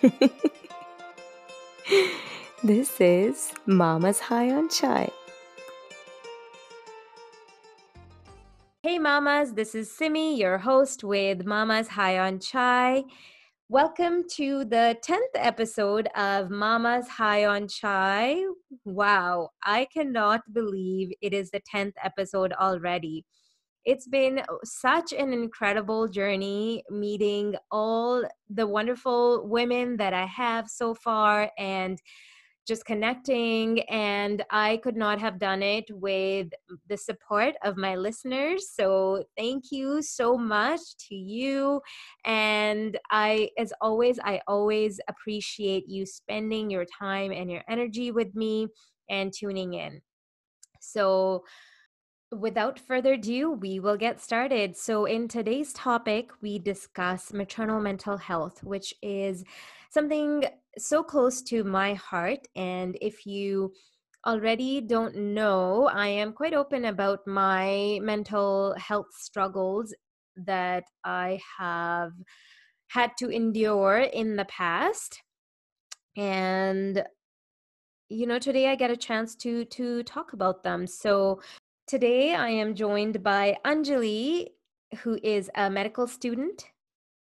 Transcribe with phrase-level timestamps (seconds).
[2.64, 5.10] this is Mama's High on Chai.
[8.82, 13.04] Hey, Mamas, this is Simi, your host with Mama's High on Chai.
[13.68, 18.42] Welcome to the 10th episode of Mama's High on Chai.
[18.86, 23.26] Wow, I cannot believe it is the 10th episode already.
[23.84, 30.94] It's been such an incredible journey meeting all the wonderful women that I have so
[30.94, 32.00] far and
[32.66, 33.80] just connecting.
[33.88, 36.48] And I could not have done it with
[36.88, 38.70] the support of my listeners.
[38.72, 41.80] So thank you so much to you.
[42.24, 48.34] And I, as always, I always appreciate you spending your time and your energy with
[48.34, 48.68] me
[49.08, 50.00] and tuning in.
[50.80, 51.44] So,
[52.32, 54.76] Without further ado, we will get started.
[54.76, 59.42] So, in today's topic, we discuss maternal mental health, which is
[59.90, 60.44] something
[60.78, 62.46] so close to my heart.
[62.54, 63.72] And if you
[64.24, 69.92] already don't know, I am quite open about my mental health struggles
[70.36, 72.12] that I have
[72.86, 75.20] had to endure in the past.
[76.16, 77.02] And
[78.10, 81.40] you know today i get a chance to to talk about them so
[81.90, 84.50] Today, I am joined by Anjuli,
[85.02, 86.70] who is a medical student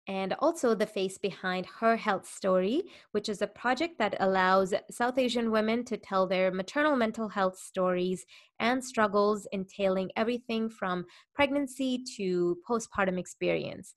[0.10, 5.18] and also the face behind Her Health Story, which is a project that allows South
[5.18, 8.26] Asian women to tell their maternal mental health stories
[8.60, 13.96] and struggles, entailing everything from pregnancy to postpartum experience.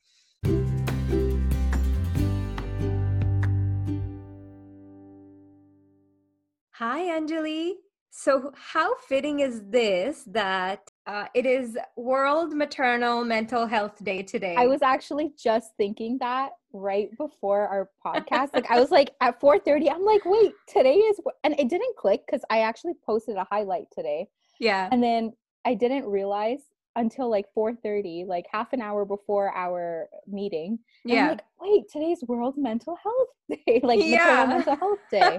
[6.74, 7.72] Hi, Anjuli.
[8.12, 14.56] So, how fitting is this that uh, it is World Maternal Mental Health Day today?
[14.58, 18.52] I was actually just thinking that right before our podcast.
[18.52, 19.92] like, I was like at 4:30.
[19.92, 23.86] I'm like, wait, today is, and it didn't click because I actually posted a highlight
[23.92, 24.27] today.
[24.58, 25.33] Yeah, and then
[25.64, 26.63] I didn't realize
[26.96, 30.80] until like 4:30, like half an hour before our meeting.
[31.05, 31.30] Yeah.
[31.30, 33.28] Like, wait, today's World Mental Health
[33.66, 34.46] Day, like yeah.
[34.48, 35.38] Mental Health Day.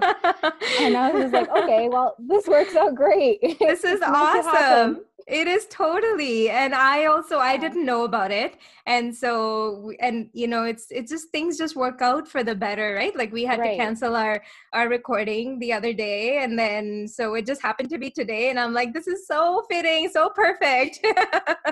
[0.80, 3.40] and I was like, okay, well, this works out great.
[3.58, 8.56] This is awesome it is totally and i also i didn't know about it
[8.86, 12.94] and so and you know it's it's just things just work out for the better
[12.94, 13.72] right like we had right.
[13.72, 17.98] to cancel our our recording the other day and then so it just happened to
[17.98, 21.04] be today and i'm like this is so fitting so perfect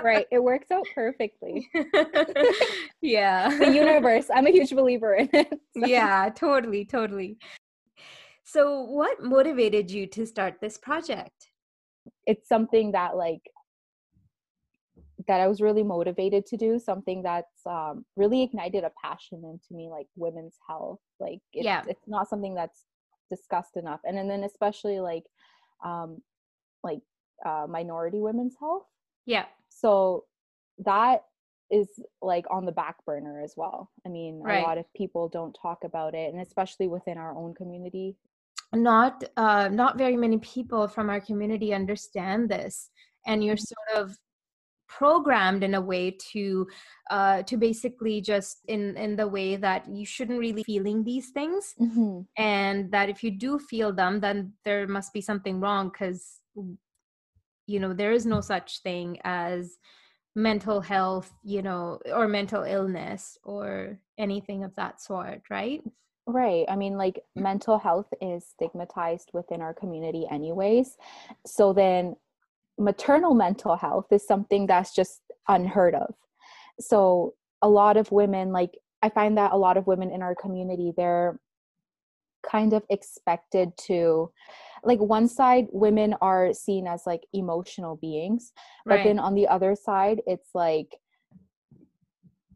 [0.03, 1.69] right it works out perfectly
[3.01, 5.85] yeah the universe i'm a huge believer in it so.
[5.85, 7.37] yeah totally totally
[8.43, 11.49] so what motivated you to start this project
[12.25, 13.41] it's something that like
[15.27, 19.73] that I was really motivated to do something that's um, really ignited a passion into
[19.73, 20.99] me, like women's health.
[21.19, 22.85] Like, it's, yeah, it's not something that's
[23.29, 25.23] discussed enough, and, and then especially like,
[25.85, 26.21] um,
[26.83, 27.01] like
[27.45, 28.85] uh, minority women's health.
[29.25, 29.45] Yeah.
[29.69, 30.25] So
[30.79, 31.23] that
[31.71, 31.87] is
[32.21, 33.89] like on the back burner as well.
[34.05, 34.63] I mean, right.
[34.63, 38.17] a lot of people don't talk about it, and especially within our own community,
[38.73, 42.89] not uh, not very many people from our community understand this
[43.25, 43.95] and you're mm-hmm.
[43.95, 44.17] sort of
[44.87, 46.67] programmed in a way to
[47.09, 51.73] uh, to basically just in in the way that you shouldn't really feeling these things
[51.79, 52.21] mm-hmm.
[52.37, 56.39] and that if you do feel them then there must be something wrong because
[57.67, 59.77] you know there is no such thing as
[60.35, 65.81] mental health you know or mental illness or anything of that sort right
[66.27, 66.65] Right.
[66.69, 67.41] I mean, like mm.
[67.41, 70.97] mental health is stigmatized within our community, anyways.
[71.45, 72.15] So then
[72.77, 76.13] maternal mental health is something that's just unheard of.
[76.79, 80.35] So a lot of women, like, I find that a lot of women in our
[80.35, 81.39] community, they're
[82.49, 84.31] kind of expected to
[84.83, 88.51] like one side women are seen as like emotional beings
[88.85, 89.03] but right.
[89.03, 90.95] then on the other side it's like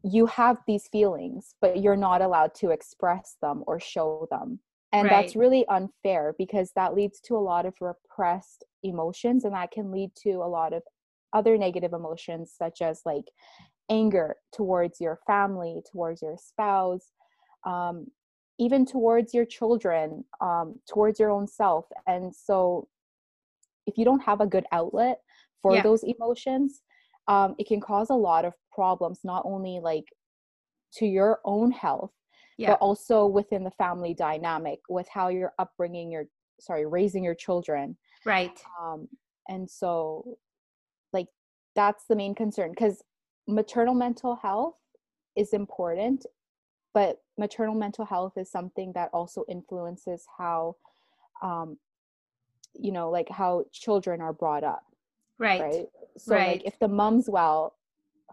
[0.08, 4.60] you have these feelings, but you're not allowed to express them or show them.
[4.92, 5.22] And right.
[5.22, 9.90] that's really unfair because that leads to a lot of repressed emotions and that can
[9.90, 10.82] lead to a lot of
[11.32, 13.24] other negative emotions such as like
[13.90, 17.10] anger towards your family, towards your spouse,
[17.66, 18.06] um,
[18.58, 21.86] even towards your children, um, towards your own self.
[22.06, 22.88] And so
[23.86, 25.20] if you don't have a good outlet
[25.62, 25.82] for yeah.
[25.82, 26.82] those emotions,
[27.28, 30.04] um, it can cause a lot of problems, not only like
[30.94, 32.12] to your own health,
[32.56, 32.70] yeah.
[32.70, 36.24] but also within the family dynamic with how you're upbringing your,
[36.60, 37.96] sorry, raising your children.
[38.24, 38.58] Right.
[38.80, 39.08] Um,
[39.48, 40.38] and so,
[41.12, 41.28] like,
[41.74, 43.02] that's the main concern because
[43.46, 44.74] maternal mental health
[45.36, 46.24] is important
[46.96, 50.74] but maternal mental health is something that also influences how
[51.42, 51.76] um
[52.84, 53.52] you know like how
[53.82, 54.84] children are brought up
[55.38, 56.48] right right so right.
[56.52, 57.60] like if the mom's well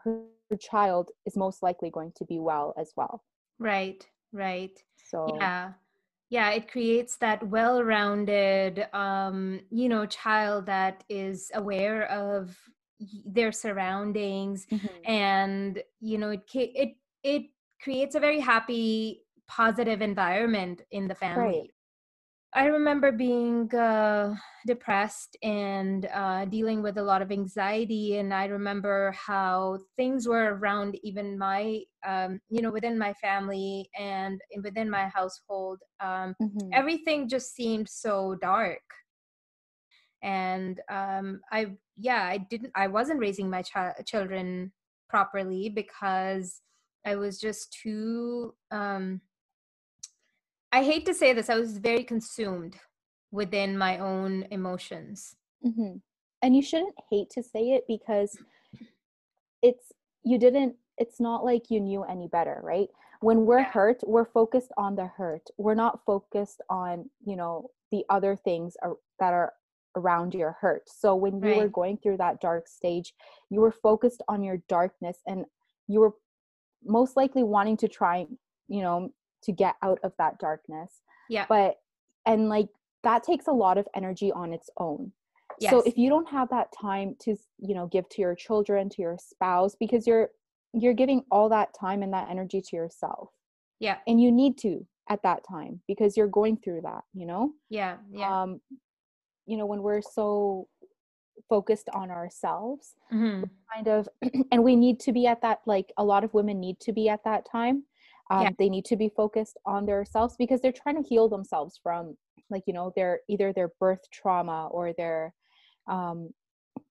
[0.04, 0.16] her,
[0.50, 3.16] her child is most likely going to be well as well
[3.60, 4.76] right right
[5.12, 5.74] so yeah
[6.30, 12.58] yeah it creates that well-rounded um you know child that is aware of
[13.26, 14.90] their surroundings Mhm.
[15.06, 16.44] and you know it
[16.84, 16.92] it
[17.34, 17.44] it
[17.84, 21.72] creates a very happy positive environment in the family Right.
[22.54, 24.34] i remember being uh,
[24.68, 30.56] depressed and uh, dealing with a lot of anxiety and i remember how things were
[30.56, 36.70] around even my um, you know within my family and within my household um, Mhm.
[36.74, 38.84] everything just seemed so dark
[40.22, 44.72] and um, i yeah i didn't i wasn't raising my chi- children
[45.10, 46.62] properly because
[47.06, 49.22] i was just too um,
[50.72, 52.76] i hate to say this i was very consumed
[53.32, 55.96] within my own emotions hmm
[56.42, 58.38] And you shouldn't hate to say it because
[59.62, 59.92] it's
[60.24, 62.90] you didn't it's not like you knew any better, right?
[63.22, 63.72] When we're Yeah.
[63.72, 65.50] hurt, we're focused on the hurt.
[65.58, 69.54] We're not focused on, you know, the other things are, that are
[69.96, 70.84] around your hurt.
[70.88, 73.14] So when you were going through that dark stage,
[73.50, 75.46] you were focused on your darkness and
[75.88, 76.14] you were
[76.86, 78.26] most likely wanting to try,
[78.68, 79.12] you know,
[79.44, 81.02] to get out of that darkness.
[81.30, 81.46] yeah.
[81.48, 81.78] But
[82.26, 82.70] and like
[83.04, 85.12] that takes a lot of energy on its own.
[85.60, 85.72] Yes.
[85.72, 89.02] so if you don't have that time to you know give to your children to
[89.02, 90.30] your spouse because you're
[90.74, 93.30] you're giving all that time and that energy to yourself.
[93.80, 93.98] Yeah.
[94.08, 97.52] And you need to at that time because you're going through that you know?
[97.70, 98.42] Yeah yeah.
[98.42, 98.62] Um
[99.46, 100.68] you know when we're so
[101.50, 103.50] focused on ourselves Mhm.
[103.74, 104.08] kind of
[104.52, 107.10] and we need to be at that like a lot of women need to be
[107.10, 107.84] at that time
[108.32, 108.52] um, Yeah.
[108.58, 112.16] they need to be focused on themselves because they're trying to heal themselves from
[112.50, 115.34] like you know their either their birth trauma or their
[115.88, 116.30] um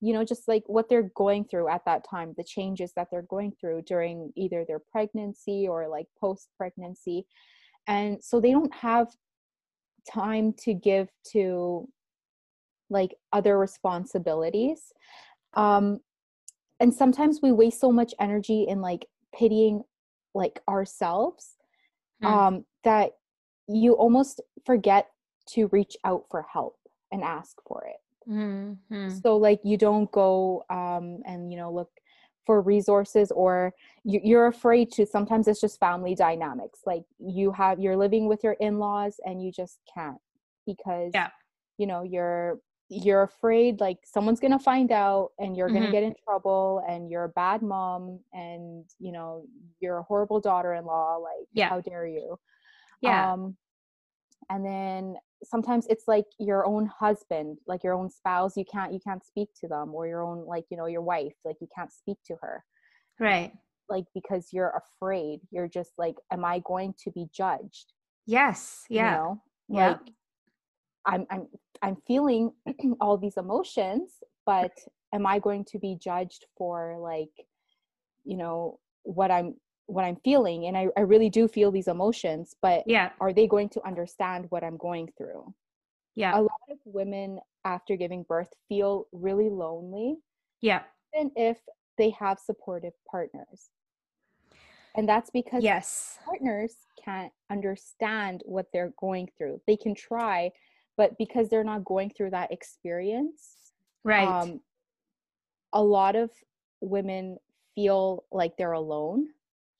[0.00, 3.22] you know just like what they're going through at that time the changes that they're
[3.22, 7.26] going through during either their pregnancy or like post pregnancy
[7.88, 9.08] and so they don't have
[10.10, 11.88] time to give to
[12.92, 14.92] like other responsibilities
[15.54, 16.00] um
[16.80, 19.82] and sometimes we waste so much energy in like pitying
[20.34, 21.56] like ourselves
[22.20, 22.26] Hmm.
[22.28, 23.12] um that
[23.68, 25.08] you almost forget
[25.46, 26.76] to reach out for help
[27.10, 28.00] and ask for it
[28.30, 29.22] Mhm.
[29.22, 31.90] so like you don't go um and you know look
[32.46, 33.72] for resources or
[34.04, 38.42] you, you're afraid to sometimes it's just family dynamics like you have you're living with
[38.44, 40.18] your in-laws and you just can't
[40.66, 41.30] because Yeah.
[41.78, 42.60] you know you're
[42.92, 45.92] you're afraid like someone's gonna find out and you're gonna Mhm.
[45.92, 49.46] get in trouble and you're a bad mom and you know
[49.80, 51.68] you're a horrible daughter-in-law like Yeah.
[51.70, 52.38] how dare you?
[53.00, 53.32] Yeah.
[53.32, 53.56] Um
[54.50, 59.00] and then sometimes it's like your own husband like your own spouse you can't you
[59.00, 61.92] can't speak to them or your own like you know your wife like you can't
[61.92, 62.64] speak to her.
[63.18, 63.52] Right.
[63.88, 67.94] Like because you're afraid you're just like am i going to be judged?
[68.26, 69.12] Yes yeah.
[69.12, 69.42] you know?
[69.68, 69.88] Yeah.
[69.88, 70.12] like
[71.06, 71.46] i'm i'm
[71.82, 72.52] i'm feeling
[73.00, 74.72] all these emotions but
[75.12, 77.31] am i going to be judged for like
[78.25, 79.54] you know what i'm
[79.87, 80.66] what i'm feeling?
[80.66, 83.10] And i, I really do feel these emotions but yeah.
[83.20, 85.52] are they going to understand what i'm going through?
[86.14, 86.38] Yeah.
[86.38, 90.16] A lot of women after giving birth feel really lonely
[90.61, 90.82] yeah.
[91.14, 91.59] even if
[91.99, 93.71] they have supportive partners.
[94.94, 96.18] And that's because yes.
[96.25, 99.61] partners can't understand what they're going through.
[99.66, 100.50] They can try
[100.96, 103.56] but because they're not going through that experience
[104.04, 104.61] right um
[105.72, 106.30] a lot of
[106.80, 107.38] women
[107.75, 109.28] feel like they're alone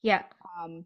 [0.01, 0.23] yeah
[0.61, 0.85] um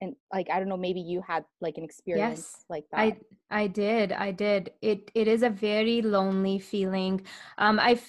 [0.00, 3.16] and like i don't know maybe you had like an experience Yes, like that I
[3.50, 4.12] I did.
[4.12, 4.72] I did.
[4.82, 7.24] It it is a very lonely feeling.
[7.58, 8.04] Um I've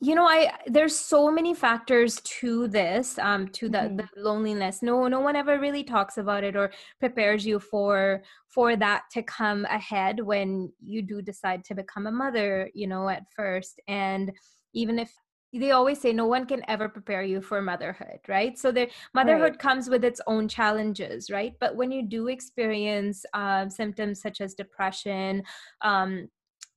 [0.00, 3.96] you know, I there's so many factors to this, um, to the, Mhm.
[3.96, 4.80] the loneliness.
[4.82, 9.22] No, no one ever really talks about it or prepares you for for that to
[9.22, 13.80] come ahead when you do decide to become a mother, you know, at first.
[13.88, 14.32] And
[14.72, 15.12] even if
[15.52, 18.58] they always say no one can ever prepare you for motherhood, right?
[18.58, 21.54] So the motherhood comes with its own challenges, right?
[21.58, 25.42] But when you do experience um, symptoms such as depression,
[25.80, 26.28] um,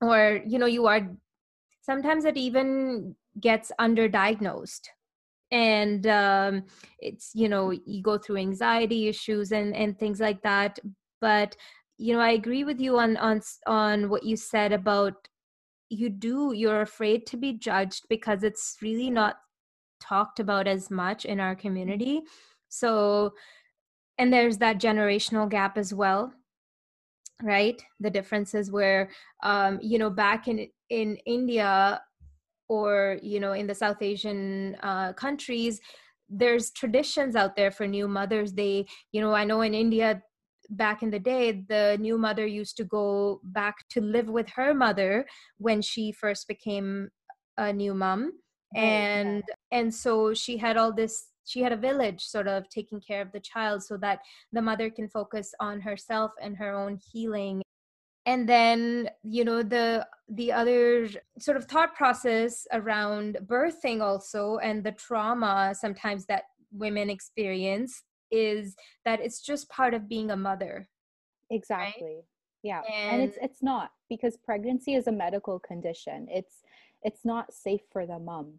[0.01, 1.01] or you know, you are
[1.92, 4.88] sometimes it even gets underdiagnosed.
[5.52, 6.64] And um,
[7.00, 10.80] it's you know you go through anxiety issues and and things like that.
[11.20, 11.56] But
[11.98, 15.14] you know i agree with you on on on what you said about
[15.90, 19.36] you do you're afraid to be judged because it's really not
[20.00, 22.22] talked about as much in our community.
[22.70, 23.34] So
[24.18, 26.34] and there's that generational gap as well
[27.44, 27.82] right?
[28.00, 29.10] The differences where
[29.44, 32.02] um you know back in in india
[32.68, 35.80] or you know in the south asian uh, countries
[36.32, 38.54] there's traditions out there for new mothers.
[38.54, 40.22] They you know i know in india
[40.70, 44.74] back in the day the new mother used to go back to live with her
[44.74, 45.26] mother
[45.58, 47.10] when she first became
[47.58, 48.32] a new mom.
[48.74, 49.80] Right, and yeah.
[49.80, 53.34] and so she had all this she had a village sort of taking care of
[53.34, 54.20] the child so that
[54.54, 57.62] the mother can focus on herself and her own healing
[58.25, 61.10] and then you know the the other
[61.40, 68.75] sort of thought process around birthing also and the trauma sometimes that women experience is
[69.04, 70.88] that it's just part of being a mother
[71.50, 72.24] exactly right?
[72.63, 76.62] yeah and, and it's it's not because pregnancy is a medical condition it's
[77.04, 78.54] it's not safe for the mom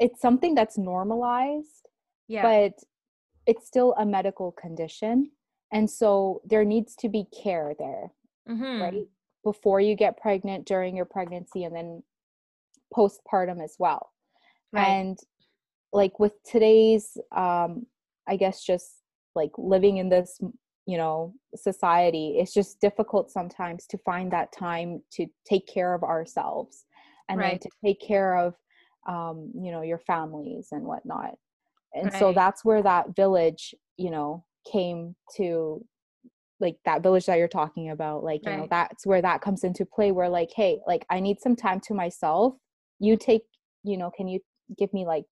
[0.00, 1.88] it's something that's normalized
[2.26, 2.42] yeah.
[2.42, 2.72] but
[3.46, 5.30] it's still a medical condition
[5.70, 8.10] and so there needs to be care there
[8.48, 8.82] mm-hmm.
[8.82, 9.06] right
[9.44, 12.02] before you get pregnant during your pregnancy and then
[12.96, 14.10] postpartum as well
[14.72, 14.86] right.
[14.86, 15.18] and
[15.92, 17.86] like with today's um
[18.28, 19.02] i guess just
[19.34, 20.40] like living in this
[20.86, 26.02] you know society it's just difficult sometimes to find that time to take care of
[26.02, 26.86] ourselves
[27.28, 27.50] and right.
[27.50, 28.54] then to take care of
[29.06, 31.34] um you know your families and whatnot
[31.94, 32.18] and right.
[32.18, 35.84] so that's where that village you know came to
[36.60, 38.60] like that village that you're talking about like you right.
[38.60, 41.80] know that's where that comes into play where like hey like i need some time
[41.80, 42.54] to myself.
[42.98, 43.42] You take
[43.84, 44.40] you know can you
[44.76, 45.24] give me like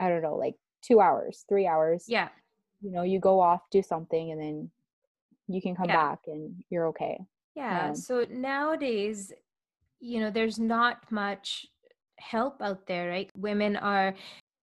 [0.00, 2.04] i don't know like two hours three hours?
[2.08, 2.28] Yeah.
[2.80, 4.70] You know you go off do something and then
[5.46, 5.96] you can come yeah.
[5.96, 7.18] back and you're okay.
[7.54, 9.32] Yeah um, so nowadays
[10.00, 11.66] you know there's not much
[12.18, 13.30] help out there right?
[13.36, 14.14] Women are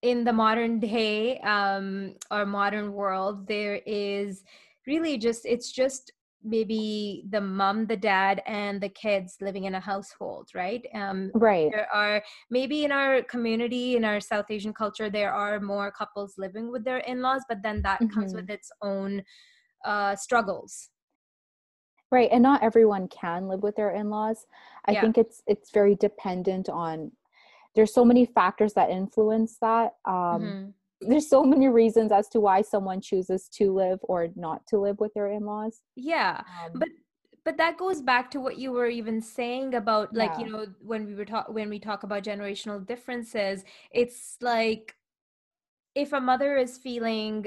[0.01, 4.43] in the modern day um, or modern world, there is
[4.91, 6.11] really just, it's just
[6.43, 11.69] maybe the mom the dad and the kids living in a household right um right
[11.71, 16.33] there are maybe in our community in our south asian culture there are more couples
[16.37, 18.13] living with their in-laws but then that mm-hmm.
[18.13, 19.21] comes with its own
[19.85, 20.89] uh struggles
[22.11, 24.47] right and not everyone can live with their in-laws
[24.85, 25.01] i yeah.
[25.01, 27.11] think it's it's very dependent on
[27.75, 30.69] there's so many factors that influence that um, mm-hmm.
[31.01, 34.99] There's so many reasons as to why someone chooses to live or not to live
[34.99, 36.89] with their in-laws yeah um, but
[37.43, 40.45] but that goes back to what you were even saying about like yeah.
[40.45, 44.95] you know when we were talk when we talk about generational differences it's like
[45.95, 47.45] if a mother is feeling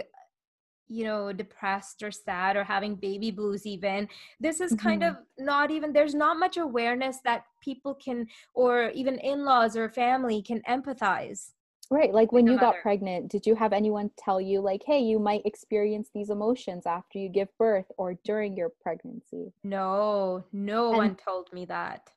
[0.88, 4.06] you know depressed or sad or having baby blues even
[4.38, 4.86] this is mm-hmm.
[4.86, 9.88] kind of not even there's not much awareness that people can or even in-laws or
[9.88, 11.52] family can empathize
[11.94, 15.18] right like when you got pregnant did you have anyone tell you like hey you
[15.18, 20.96] might experience these emotions after you give birth or during your pregnancy no no and,
[20.96, 22.10] one told me that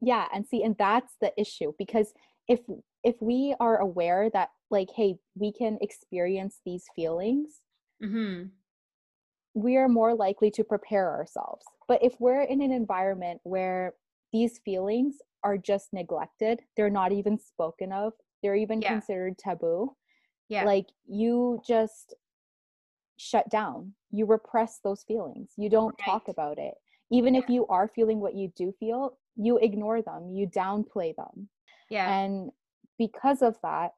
[0.00, 2.12] yeah and see and that's the issue because
[2.48, 2.60] if
[3.04, 7.60] if we are aware that like hey we can experience these feelings
[8.02, 8.44] mm-hmm.
[9.54, 11.64] we are more likely to prepare ourselves.
[11.88, 13.94] But if we're in an environment where
[14.32, 18.12] these feelings are just neglected, they're not even spoken of,
[18.46, 18.92] they're even yeah.
[18.92, 19.96] considered taboo.
[20.48, 20.64] Yeah.
[20.64, 22.14] Like you just
[23.16, 23.94] shut down.
[24.12, 25.50] You repress those feelings.
[25.56, 26.04] You don't right.
[26.04, 26.74] talk about it.
[27.10, 27.40] Even yeah.
[27.40, 31.48] if you are feeling what you do feel, you ignore them, you downplay them.
[31.90, 32.20] Yeah.
[32.20, 32.52] And
[32.98, 33.94] because of that,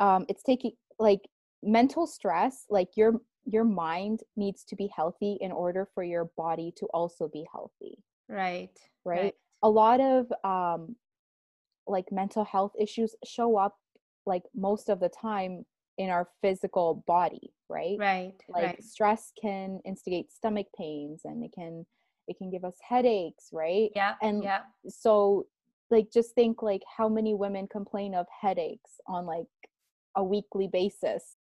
[0.00, 1.20] um, it's taking like
[1.62, 6.72] mental stress like your your mind needs to be healthy in order for your body
[6.76, 8.70] to also be healthy right
[9.04, 9.34] right, right.
[9.62, 10.96] a lot of um
[11.86, 13.76] like mental health issues show up
[14.26, 15.64] like most of the time
[15.98, 18.82] in our physical body right right like right.
[18.82, 21.84] stress can instigate stomach pains and it can
[22.28, 25.46] it can give us headaches right yeah and yeah so
[25.90, 29.46] like just think like how many women complain of headaches on like
[30.16, 31.36] a weekly basis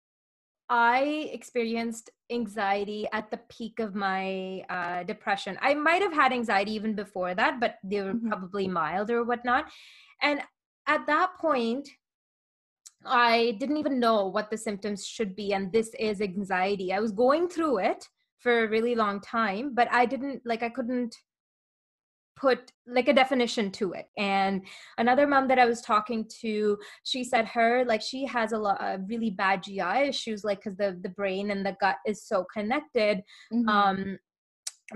[0.71, 5.59] I experienced anxiety at the peak of my uh, depression.
[5.63, 8.29] I might have had anxiety even before that, but they were mm-hmm.
[8.29, 9.71] probably mild or whatnot.
[10.23, 10.41] And
[10.87, 11.89] at that point,
[13.05, 15.53] I didn't even know what the symptoms should be.
[15.53, 16.93] And this is anxiety.
[16.93, 18.05] I was going through it
[18.41, 21.15] for a really long time, but I didn't like, I couldn't
[22.39, 24.63] put like a definition to it and
[24.99, 28.81] another mom that i was talking to she said her like she has a lot
[28.81, 32.45] of really bad gi issues like because the the brain and the gut is so
[32.55, 33.23] connected
[33.53, 33.69] mm-hmm.
[33.69, 34.19] um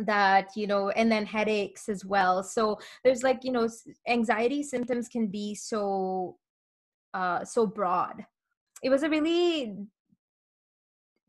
[0.07, 2.43] that you know and then headaches as well.
[2.43, 3.69] So there's like you know
[4.09, 6.37] anxiety symptoms can be so
[7.15, 8.25] uh so broad.
[8.83, 9.77] It was a really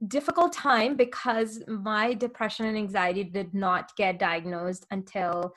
[0.08, 5.54] difficult time because my depression and anxiety did not get diagnosed until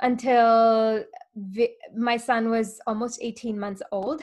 [0.00, 1.04] until
[1.36, 4.22] vi- my son was almost 18 months old.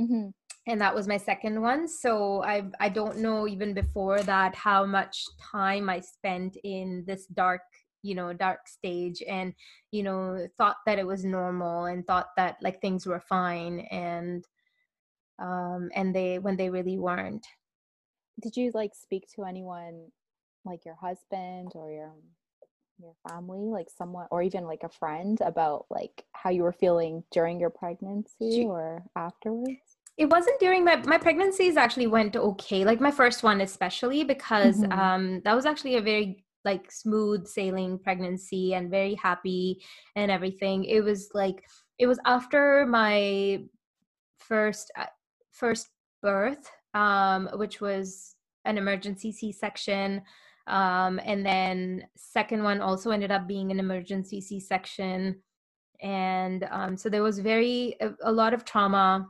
[0.00, 0.28] Mm-hmm.
[0.66, 1.88] And that was my second one.
[1.88, 7.26] So i i don't know even before that how much time i spent in this
[7.26, 7.62] dark
[8.02, 9.52] you know dark stage and
[9.90, 14.44] you know thought that it was normal and thought that like things were fine and
[15.38, 17.46] um and they when they really weren't.
[18.40, 20.08] Did you like speak to anyone
[20.64, 22.12] like your husband or your
[22.98, 27.24] your family like someone or even like a friend about like how you were feeling
[27.32, 29.89] during your pregnancy she, or afterwards
[30.20, 34.76] it wasn't during my my pregnancies actually went okay like my first one especially because
[34.76, 34.92] mm-hmm.
[34.92, 39.82] um that was actually a very like smooth sailing pregnancy and very happy
[40.16, 41.64] and everything it was like
[41.98, 43.62] it was after my
[44.38, 45.06] first uh,
[45.52, 45.88] first
[46.22, 48.36] birth um which was
[48.66, 50.20] an emergency c-section
[50.66, 55.40] um and then second one also ended up being an emergency c-section
[56.02, 59.26] and um so there was very a, a lot of trauma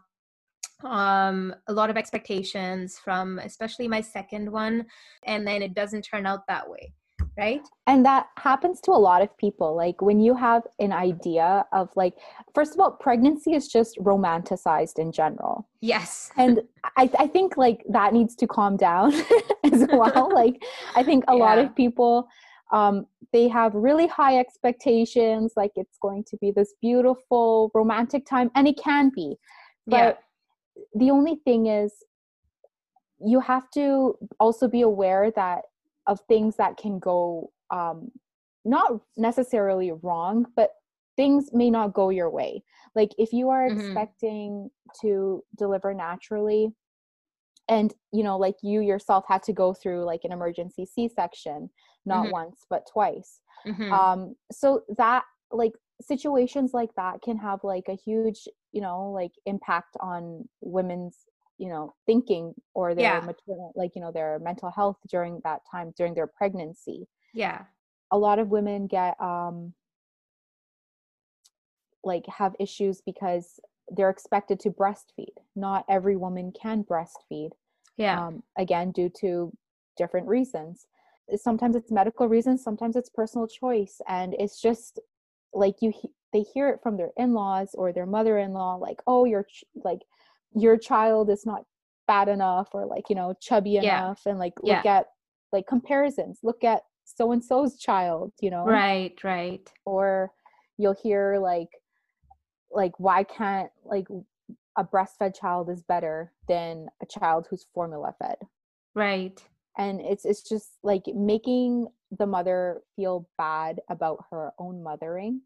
[0.85, 4.87] um a lot of expectations from especially my second one
[5.27, 6.93] and then it doesn't turn out that way
[7.37, 7.67] right?
[7.87, 11.89] And that happens to a lot of people like when you have an idea of
[11.97, 12.15] like
[12.55, 15.69] first of all pregnancy is just romanticized in general.
[15.81, 16.31] Yes.
[16.37, 16.61] And
[16.97, 19.13] i, I think like that needs to calm down
[19.65, 20.31] as well.
[20.41, 20.63] Like
[20.95, 21.45] i think a yeah.
[21.45, 22.29] lot of people
[22.73, 28.49] um, they have really high expectations like it's going to be this beautiful romantic time
[28.55, 29.37] and it can be.
[29.87, 30.13] But yeah.
[30.95, 31.93] The only thing is
[33.25, 35.63] you have to also be aware that
[36.07, 38.11] of things that can go um,
[38.65, 40.71] not necessarily wrong, but
[41.17, 42.63] things may not go your way.
[42.95, 43.81] Like if you are mm-hmm.
[43.81, 44.71] expecting
[45.03, 46.73] to deliver naturally,
[47.69, 51.71] and you know, like you yourself had to go through like an emergency C-section,
[52.05, 52.33] not mm-hmm.
[52.33, 53.41] once but twice.
[53.67, 53.93] Mm-hmm.
[53.93, 59.33] Um, so that like situations like that can have like a huge you know like
[59.47, 61.17] impact on women's
[61.59, 63.21] you know thinking or their yeah.
[63.21, 67.07] maternal like you know their mental health during that time during their pregnancy.
[67.35, 67.63] Yeah.
[68.11, 69.75] A lot of women get um
[72.03, 75.35] like have issues because they're expected to breastfeed.
[75.55, 77.51] Not every woman can breastfeed
[77.99, 78.27] yeah.
[78.27, 79.53] um, again due to
[79.99, 80.87] different reasons.
[81.37, 84.99] Sometimes it's medical reasons sometimes it's personal choice and it's just
[85.53, 85.93] like you
[86.33, 90.01] they hear it from their in-laws or their mother-in-law like oh you're ch- like
[90.55, 91.65] your child is not
[92.07, 94.01] fat enough or like you know chubby yeah.
[94.03, 94.99] enough and like look yeah.
[94.99, 95.07] at
[95.53, 96.41] like comparisons.
[96.43, 98.65] Look at so and so's child you know?
[98.65, 99.71] Right right.
[99.85, 100.31] Or
[100.77, 101.69] you'll hear like
[102.71, 104.07] like why can't like
[104.77, 108.37] a breastfed child is better than a child who's formula fed?
[108.95, 109.41] Right.
[109.79, 111.89] And it's it's just like making
[112.19, 115.43] the mother feel bad about her own mothering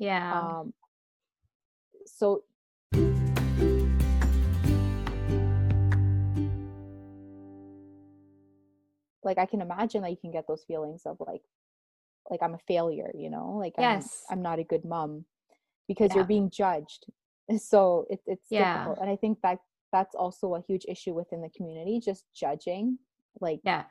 [0.00, 0.40] yeah.
[0.40, 0.72] Um
[2.06, 2.42] so
[9.22, 11.42] like i can imagine that you can get those feelings of like
[12.30, 13.56] like i'm a failure you know?
[13.58, 14.24] Like yes.
[14.30, 15.24] I'm, I'm not a good mom
[15.86, 16.16] because yeah.
[16.16, 17.06] you're being judged.
[17.58, 18.74] So it, it's yeah.
[18.74, 19.58] difficult and i think that
[19.90, 22.96] that's also a huge issue within the community just judging
[23.40, 23.86] like yeah.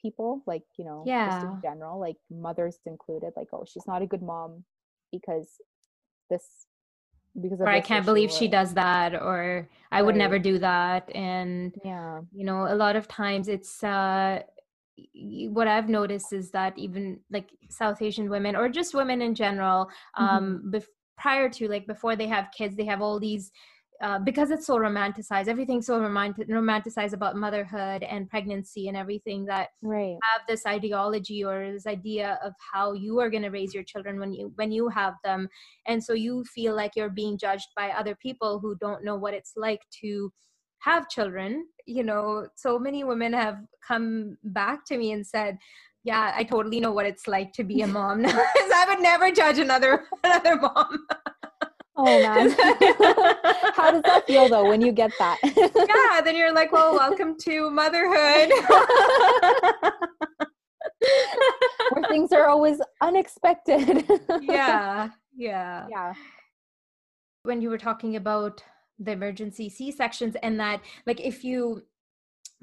[0.00, 4.00] people like you know yeah just in general like mothers included like oh she's not
[4.00, 4.64] a good mom
[5.12, 5.48] because
[6.28, 6.44] this
[7.40, 10.02] because or I can't believe she does that or I right.
[10.06, 14.40] would never do that and yeah you know a lot of times it's uh
[15.48, 19.88] what I've noticed is that even like South Asian women or just women in general
[20.16, 20.76] um mm-hmm.
[20.76, 23.52] bef- prior to like before they have kids they have all these
[24.00, 29.44] uh, because it's so romanticized everything's so romantic, romanticized about motherhood and pregnancy and everything
[29.44, 30.16] that right.
[30.22, 34.18] have this ideology or this idea of how you are going to raise your children
[34.18, 35.48] when you when you have them.
[35.86, 39.34] And so you feel like you're being judged by other people who don't know what
[39.34, 40.32] it's like to
[40.78, 42.46] have children you know?
[42.54, 45.58] So many women have come back to me and said
[46.02, 48.24] yeah i totally know what it's like to be a mom.
[48.26, 51.06] I would never judge another another mom
[52.00, 52.50] Oh man.
[53.74, 55.38] How does that feel though when you get that?
[55.44, 58.50] yeah, then you're like, well, welcome to motherhood.
[61.92, 64.08] Where things are always unexpected.
[64.40, 65.10] yeah.
[65.36, 65.86] Yeah.
[65.90, 66.14] Yeah.
[67.42, 68.64] When you were talking about
[68.98, 71.82] the emergency C sections and that like if you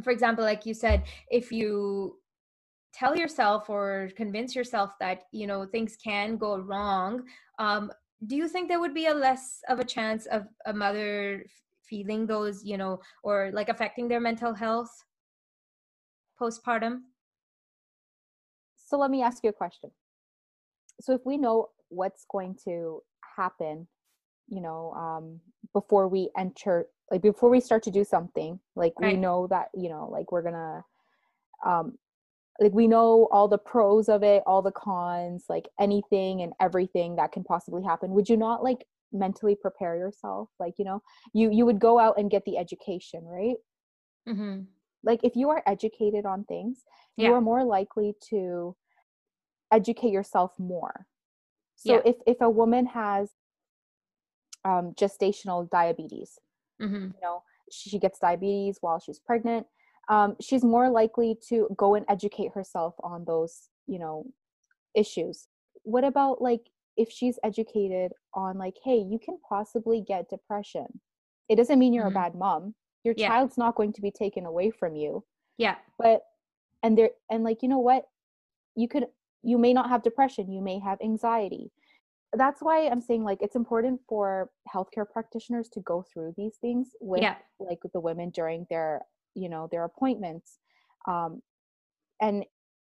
[0.04, 2.20] for example, like you said, if you
[2.94, 7.24] tell yourself or convince yourself that you know things can go wrong
[7.60, 7.92] um,
[8.26, 11.46] do you think there would be a less of a chance of a mother
[11.88, 14.90] feeling those you know or like affecting their mental health
[16.40, 17.02] postpartum?
[18.76, 19.92] So let me ask you a question.
[21.02, 23.02] So if we know what's going to
[23.36, 23.88] happen,
[24.48, 25.40] you know, um,
[25.74, 29.14] before we enter, like before we start to do something, like right.
[29.14, 30.84] we know that, you know, like we're gonna,
[31.66, 31.98] um,
[32.60, 37.16] like we know all the pros of it, all the cons, like anything and everything
[37.18, 38.12] that can possibly happen.
[38.12, 40.50] Would you not like mentally prepare yourself?
[40.60, 41.02] Like, you know,
[41.34, 43.58] you you would go out and get the education, right?
[44.28, 44.62] Mm-hmm.
[45.04, 46.84] Like if you are educated on things,
[47.16, 47.28] yeah.
[47.28, 48.76] you are more likely to
[49.72, 51.06] educate yourself more.
[51.76, 52.02] So yeah.
[52.06, 53.30] if if a woman has
[54.66, 56.40] um, gestational diabetes,
[56.82, 56.96] mm-hmm.
[56.96, 59.68] you know, she gets diabetes while she's pregnant,
[60.10, 64.26] um, she's more likely to go and educate herself on those, you know,
[64.96, 65.48] issues.
[65.84, 66.62] What about like
[66.96, 70.88] if she's educated on like, hey, you can possibly get depression.
[71.50, 72.18] It doesn't mean you're mm-hmm.
[72.18, 72.74] a bad mom
[73.08, 73.30] your yeah.
[73.30, 75.24] child's not going to be taken away from you
[75.58, 76.22] yeah but
[76.84, 78.04] and there and like you know what
[78.76, 79.06] you could
[79.44, 81.72] you may not have depression you may have anxiety
[82.34, 86.90] that's why i'm saying like it's important for healthcare practitioners to go through these things
[87.00, 87.36] with yeah.
[87.60, 89.02] like the women during their
[89.38, 90.58] you know their appointments
[91.08, 91.42] um
[92.22, 92.44] and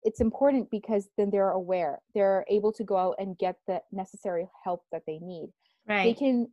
[0.04, 4.48] it's important because then they're aware they're able to go out and get the necessary
[4.64, 5.50] help that they need.
[5.88, 6.04] Right.
[6.04, 6.48] they can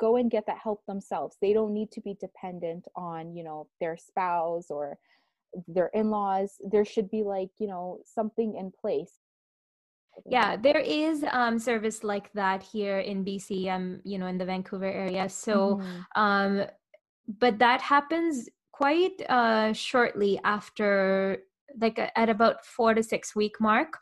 [0.00, 1.36] go and get that help themselves.
[1.40, 4.98] They don't need to be dependent on you know their spouse or
[5.68, 6.54] their in-laws.
[6.70, 9.12] There should be like you know something in place.
[10.26, 14.44] Yeah there is um service like that here in bc um you know in the
[14.44, 15.28] vancouver area.
[15.28, 16.22] So mm-hmm.
[16.22, 16.66] um
[17.26, 21.38] but that happens quite uh shortly after
[21.80, 23.98] like at about four to six week mark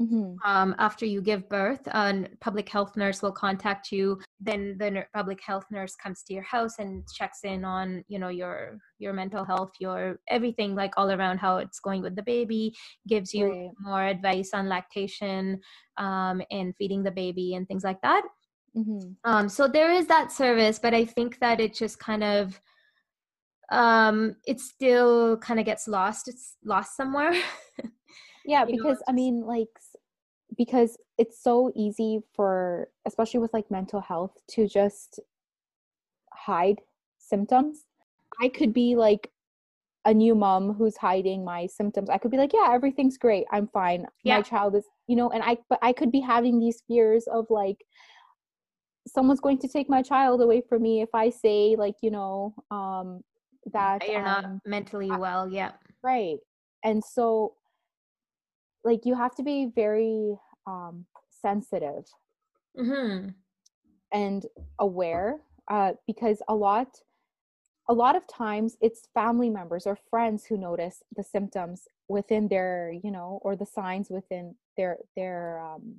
[0.00, 0.36] Mm-hmm.
[0.44, 4.20] Um, after you give birth, a public health nurse will contact you.
[4.40, 8.28] Then the public health nurse comes to your house and checks in on, you know,
[8.28, 12.74] your your mental health, your everything, like all around how it's going with the baby.
[13.08, 13.70] Gives you right.
[13.80, 15.60] more advice on lactation
[15.96, 18.22] um, and feeding the baby and things like that.
[18.76, 19.12] Mm-hmm.
[19.24, 22.60] Um, so there is that service, but I think that it just kind of
[23.70, 27.32] um it still kind of gets lost it's lost somewhere.
[28.46, 29.68] Yeah because know, i mean like
[30.56, 35.20] because it's so easy for especially with like mental health to just
[36.32, 36.80] hide
[37.18, 37.84] symptoms.
[38.40, 39.30] I could be like
[40.04, 42.08] a new mom who's hiding my symptoms.
[42.08, 44.36] I could be like yeah everything's great i'm fine yeah.
[44.36, 47.46] my child is you know and i but i could be having these fears of
[47.50, 47.84] like
[49.08, 52.54] someone's going to take my child away from me if i say like you know
[52.70, 53.22] um
[53.72, 56.38] that you're not um, mentally well yeah right
[56.84, 57.54] and so
[58.84, 62.04] like you have to be very um, sensitive
[62.78, 63.28] mm-hmm.
[64.12, 64.46] and
[64.78, 66.88] aware uh, because a lot
[67.88, 72.92] a lot of times it's family members or friends who notice the symptoms within their
[73.02, 75.96] you know or the signs within their their um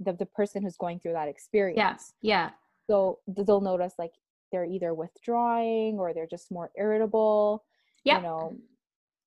[0.00, 2.12] the, the person who's going through that experience.
[2.20, 2.46] yeah.
[2.46, 2.50] Yeah
[2.88, 4.12] so they'll notice like
[4.54, 7.64] they're either withdrawing or they're just more irritable
[8.04, 8.18] yeah.
[8.18, 8.56] you know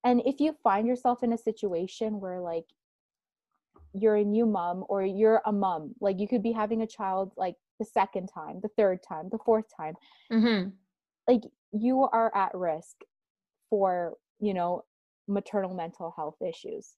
[0.05, 2.63] and if you find yourself in a situation where like
[3.91, 7.33] you're a new mom or you're a mom like you could be having a child
[7.35, 9.95] like the second time the third time the fourth time
[10.31, 10.69] mm-hmm.
[11.27, 11.41] like
[11.73, 12.95] you are at risk
[13.69, 14.81] for you know
[15.27, 16.93] maternal mental health issues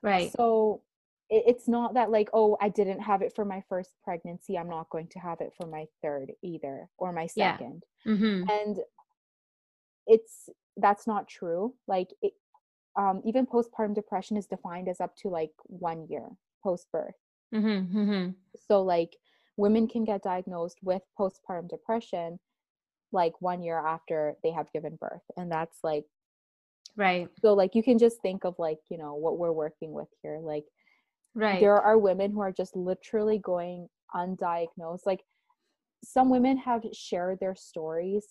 [0.00, 0.80] right so
[1.30, 4.68] it, it's not that like oh i didn't have it for my first pregnancy i'm
[4.68, 8.12] not going to have it for my third either or my second yeah.
[8.12, 8.48] mm-hmm.
[8.50, 8.78] and
[10.06, 12.32] it's that's not true like it,
[12.96, 16.28] um, even postpartum depression is defined as up to like one year
[16.64, 17.14] post birth.
[17.54, 18.30] Mm-hmm, mm-hmm.
[18.68, 19.16] So, like,
[19.56, 22.40] women can get diagnosed with postpartum depression
[23.12, 25.22] like one year after they have given birth.
[25.36, 26.04] And that's like,
[26.96, 27.28] right.
[27.40, 30.40] So, like, you can just think of like, you know, what we're working with here.
[30.40, 30.64] Like,
[31.34, 31.60] right.
[31.60, 35.06] There are women who are just literally going undiagnosed.
[35.06, 35.24] Like,
[36.04, 38.26] some women have shared their stories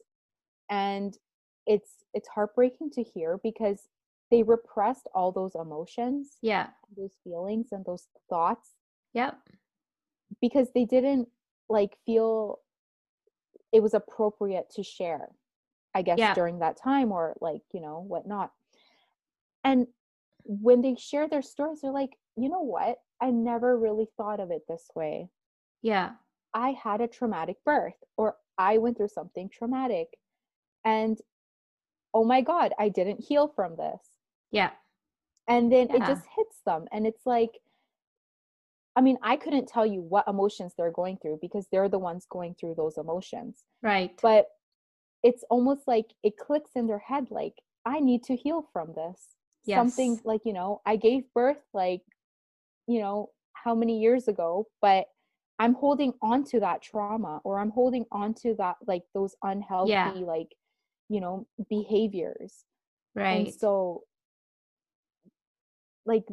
[0.69, 1.17] and
[1.65, 3.87] it's it's heartbreaking to hear because
[4.31, 8.71] they repressed all those emotions yeah those feelings and those thoughts
[9.13, 9.37] yep
[10.41, 11.27] because they didn't
[11.69, 12.59] like feel
[13.71, 15.29] it was appropriate to share
[15.93, 16.33] i guess yeah.
[16.33, 18.51] during that time or like you know whatnot
[19.63, 19.87] and
[20.45, 24.51] when they share their stories they're like you know what i never really thought of
[24.51, 25.29] it this way
[25.81, 26.11] yeah
[26.53, 30.07] i had a traumatic birth or i went through something traumatic
[30.85, 31.19] and
[32.13, 33.99] oh my god i didn't heal from this
[34.53, 34.69] yeah.
[35.49, 35.97] And then yeah.
[35.97, 36.85] it just hits them.
[36.93, 37.59] And it's like,
[38.95, 42.25] I mean, I couldn't tell you what emotions they're going through because they're the ones
[42.29, 43.63] going through those emotions.
[43.81, 44.11] Right.
[44.21, 44.45] But
[45.23, 49.19] it's almost like it clicks in their head like, I need to heal from this.
[49.65, 49.77] Yes.
[49.77, 52.01] Something like, you know, I gave birth like,
[52.87, 55.07] you know, how many years ago, but
[55.59, 59.91] I'm holding on to that trauma or I'm holding on to that like those unhealthy
[59.91, 60.11] Yeah.
[60.25, 60.55] like,
[61.09, 62.65] you know, behaviors.
[63.15, 64.03] right And so
[66.05, 66.25] like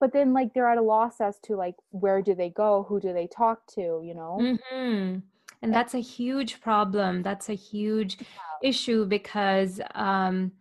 [0.00, 3.00] but then like they're at a loss as to like where do they go, who
[3.00, 4.42] do they talk to, you know?
[4.42, 5.18] hmm
[5.62, 7.22] And that's a huge problem.
[7.22, 8.18] That's a huge
[8.62, 10.52] issue because um,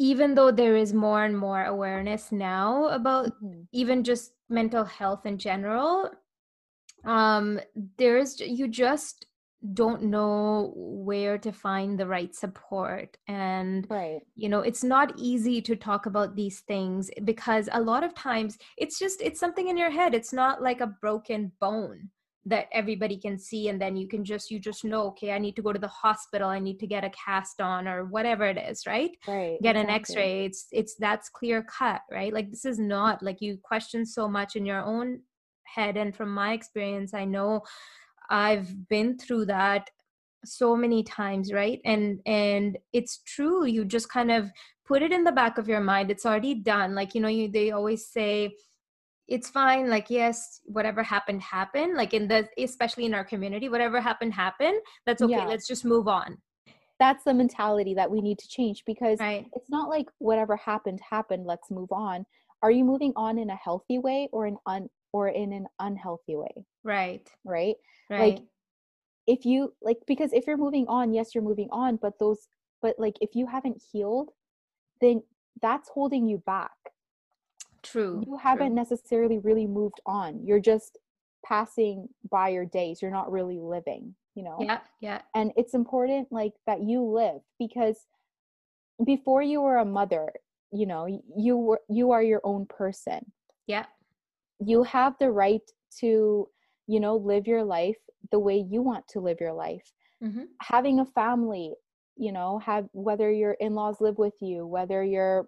[0.00, 3.68] even though there is more and more awareness now about Mhm.
[3.70, 6.10] even just mental health in general,
[7.04, 7.60] um,
[7.98, 9.26] there's you just
[9.74, 14.22] don't know where to find the right support and Right.
[14.34, 18.56] you know it's not easy to talk about these things because a lot of times
[18.78, 22.08] it's just it's something in your head it's not like a broken bone
[22.46, 25.54] that everybody can see and then you can just you just know okay i need
[25.54, 28.56] to go to the hospital i need to get a cast on or whatever it
[28.56, 29.10] is right?
[29.28, 29.58] Right.
[29.62, 32.32] get an x-ray it's it's that's clear cut right?
[32.32, 35.20] Like this is not like you question so much in your own
[35.64, 37.60] head and from my experience i know
[38.30, 39.90] i've been through that
[40.44, 41.80] so many times right?
[41.84, 44.50] And and it's true you just kind of
[44.86, 47.48] put it in the back of your mind it's already done like you know you
[47.48, 48.54] they always say
[49.30, 54.00] it's fine like yes whatever happened happened like in the especially in our community whatever
[54.00, 55.46] happened happened that's okay Yeah.
[55.46, 56.36] let's just move on
[56.98, 61.00] That's the mentality that we need to change because right it's not like whatever happened
[61.14, 62.26] happened, let's move on.
[62.62, 64.82] Are you moving on in a healthy way or an un
[65.16, 67.76] or in an unhealthy way, right right?
[68.10, 68.40] right
[69.26, 72.48] If you like because if you're moving on, yes, you're moving on, but those
[72.82, 74.28] but like if you haven't healed,
[75.00, 75.22] then
[75.62, 76.78] that's holding you back.
[77.82, 80.44] True you haven't necessarily really moved on.
[80.44, 80.98] You're just
[81.44, 83.00] passing by your days.
[83.00, 84.58] You're not really living, you know?
[84.60, 88.06] yeah yeah And it's important like that you live because
[89.04, 90.32] before you were a mother,
[90.72, 93.32] you know, you were you are your own person.
[93.66, 93.86] yeah
[94.58, 95.62] You have the right
[96.00, 96.48] to,
[96.86, 97.96] you know, live your life
[98.30, 99.92] the way you want to live your life.
[100.22, 101.72] hmm Having a family,
[102.16, 105.46] you know, have whether your in-laws live with you, whether you're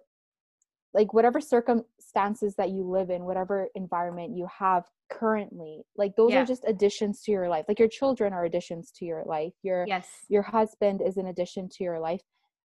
[0.93, 6.41] like whatever circumstances that you live in, whatever environment you have currently, like those Yeah.
[6.41, 7.65] are just additions to your life.
[7.67, 9.53] Like your children are additions to your life.
[9.63, 12.21] Your yes your husband is an addition to your life.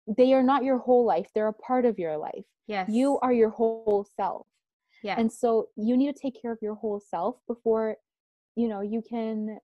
[0.06, 1.28] They are not your whole life.
[1.34, 2.44] They're a part of your life.
[2.66, 4.46] yes You are your whole self.
[5.02, 7.96] yeah And so you need to take care of your whole self before
[8.54, 9.58] you know you can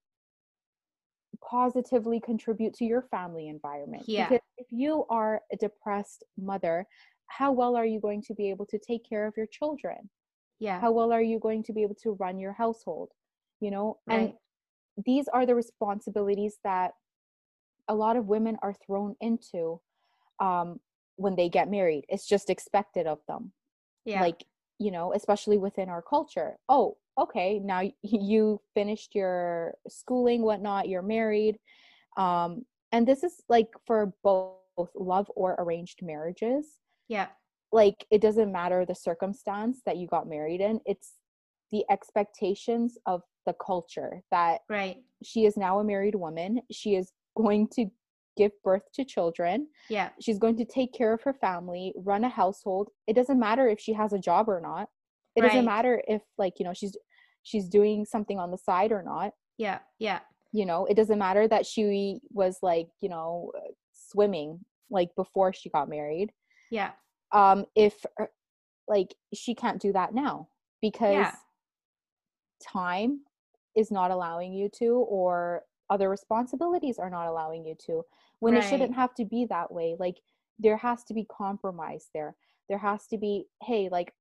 [1.40, 4.04] positively contribute to your family environment.
[4.06, 4.28] Yeah.
[4.28, 6.86] Because if you are a depressed mother,
[7.38, 10.10] how well are you going to be able to take care of your children?
[10.58, 13.10] yeah How well are you going to be able to run your household?
[13.60, 14.34] You know, right.
[14.96, 16.92] and these are the responsibilities that
[17.88, 19.80] a lot of women are thrown into
[20.40, 20.80] um,
[21.16, 22.04] when they get married.
[22.08, 23.52] It's just expected of them
[24.04, 24.44] yeah like
[24.78, 31.02] you know especially within our culture oh okay now you finished your schooling whatnot you're
[31.02, 31.58] married
[32.16, 34.56] um and this is like for both
[34.94, 36.66] love or arranged marriages
[37.12, 37.26] yeah.
[37.72, 41.14] like it doesn't matter the circumstance that you got married in it's
[41.70, 44.96] the expectations of the culture that right.
[45.22, 47.86] she is now a married woman she is going to
[48.36, 50.08] give birth to children yeah.
[50.20, 53.78] she's going to take care of her family run a household it doesn't matter if
[53.78, 54.88] she has a job or not
[55.34, 55.48] it Right.
[55.48, 56.96] doesn't matter if like you know she's
[57.42, 59.32] she's doing something on the side or not.
[59.58, 60.20] Yeah yeah.
[60.52, 63.52] You know it doesn't matter that she was like you know
[63.92, 66.32] swimming like before she got married.
[66.70, 66.90] Yeah
[67.32, 68.26] um if uh,
[68.88, 70.48] like she can't do that now
[70.80, 71.32] because Yeah.
[72.62, 73.20] time
[73.74, 78.04] is not allowing you to or other responsibilities are not allowing you to
[78.40, 80.16] when it shouldn't have to be that way like
[80.58, 82.36] there has to be compromise there.
[82.68, 84.12] There has to be hey like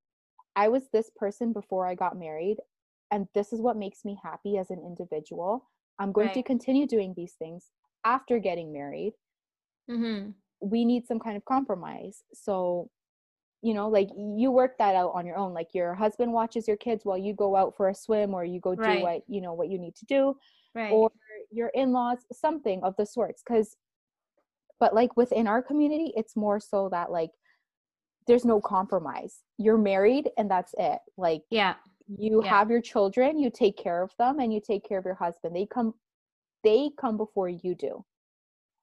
[0.56, 2.58] i was this person before i got married
[3.10, 5.68] and this is what makes me happy as an individual.
[5.98, 7.70] I'm going to continue doing these things
[8.04, 9.14] after getting married.
[9.90, 10.30] Mm-hmm.
[10.60, 12.22] we need some kind of compromise.
[12.32, 12.88] So
[13.62, 16.76] you know like you work that out on your own like your husband watches your
[16.76, 19.02] kids while you go out for a swim or you go do Right.
[19.02, 20.36] what you know what you need to do
[20.74, 20.92] right.
[20.92, 21.10] or
[21.50, 23.76] your in-laws something of the sorts because
[24.80, 27.30] but like within our community it's more so that like
[28.28, 29.40] there's no compromise.
[29.58, 31.00] You're married and that's it.
[31.16, 31.74] Like yeah.
[32.06, 32.50] you Yeah.
[32.50, 35.56] have your children you take care of them and you take care of your husband.
[35.56, 35.94] They come
[36.62, 38.04] they come before you do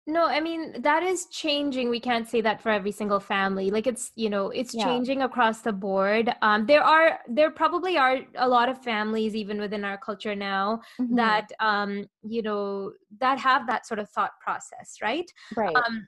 [0.10, 1.90] no i mean that is changing.
[1.90, 3.70] We can't say that for every single family.
[3.72, 4.84] Like it's you know it's Yeah.
[4.84, 6.34] changing across the board.
[6.42, 10.82] Um there are there probably are a lot of families even within our culture now
[11.00, 11.16] Mhm.
[11.16, 15.32] that um you know that have that sort of thought process right?
[15.56, 15.76] Right.
[15.76, 16.08] Um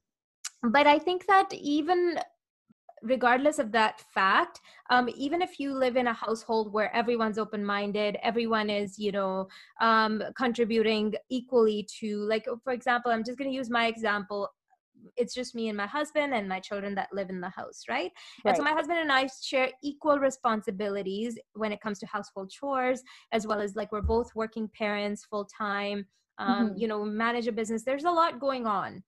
[0.72, 2.20] but i think that even
[3.02, 4.60] regardless of that fact
[4.90, 9.48] um, even if you live in a household where everyone's open-minded everyone is you know
[9.82, 14.50] um, contributing equally to like for example i'm just going to use my example
[15.18, 18.12] it's just me and my husband and my children that live in the house right?
[18.46, 22.50] right and so my husband and i share equal responsibilities when it comes to household
[22.50, 26.06] chores as well as like we're both working parents full time
[26.38, 26.78] um, mm-hmm.
[26.78, 29.04] you know manage a business there's a lot going on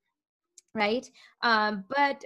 [0.75, 1.09] right
[1.43, 2.23] um, but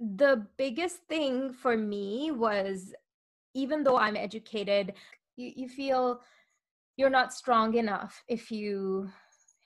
[0.00, 2.94] the biggest thing for me was
[3.54, 4.94] even though I'm educated,
[5.36, 6.20] you, you feel
[6.96, 9.10] you're not strong enough if you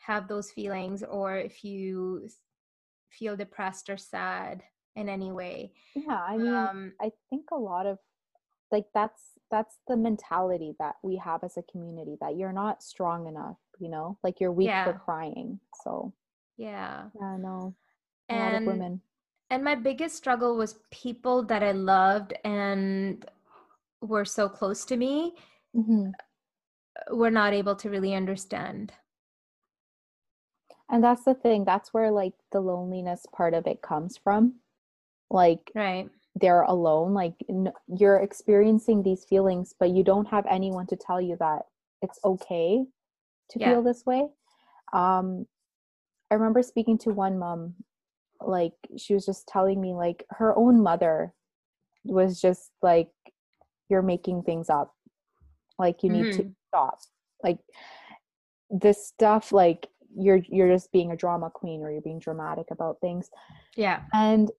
[0.05, 2.29] have those feelings or if you
[3.11, 4.63] feel depressed or sad
[4.97, 5.73] in any way.
[5.95, 7.99] Yeah, I mean, um, I think a lot of
[8.73, 13.29] like that's that's the mentality that we have as a community that you're not strong
[13.29, 14.85] enough, you know, like you're weak yeah.
[14.85, 15.61] for crying.
[15.83, 16.13] So
[16.57, 17.75] yeah, yeah, no,
[18.29, 19.01] a and, lot of women
[19.55, 23.25] and my biggest struggle was people that I loved and
[24.01, 25.35] were so close to me
[25.77, 26.11] mm-hmm.
[27.17, 28.93] were not able to really understand.
[30.91, 31.65] And that's the thing.
[31.65, 34.55] That's where like the loneliness part of it comes from.
[35.31, 36.11] Like, right.
[36.35, 37.15] They're alone.
[37.15, 41.63] Like, n- you're experiencing these feelings, but you don't have anyone to tell you that
[42.03, 42.85] it's okay
[43.51, 43.71] to yeah.
[43.71, 44.27] feel this way.
[44.93, 45.47] Um,
[46.29, 47.75] I remember speaking to one mom
[48.41, 51.33] like she was just telling me like her own mother
[52.05, 53.09] was just like
[53.89, 54.95] you're making things up.
[55.79, 56.43] Like you need mm-hmm.
[56.43, 56.99] to stop.
[57.43, 57.59] Like
[58.71, 63.01] this stuff like you're you're just being a drama queen or you're being dramatic about
[63.01, 63.29] things.
[63.77, 64.03] Yeah.
[64.13, 64.51] And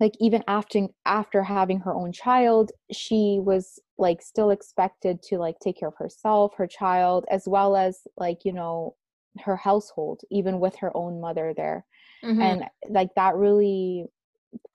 [0.00, 5.56] like even after after having her own child she was like still expected to like
[5.62, 8.96] take care of herself her child as well as like you know
[9.44, 11.84] her household even with her own mother there
[12.24, 12.40] mm-hmm.
[12.40, 14.06] and like that really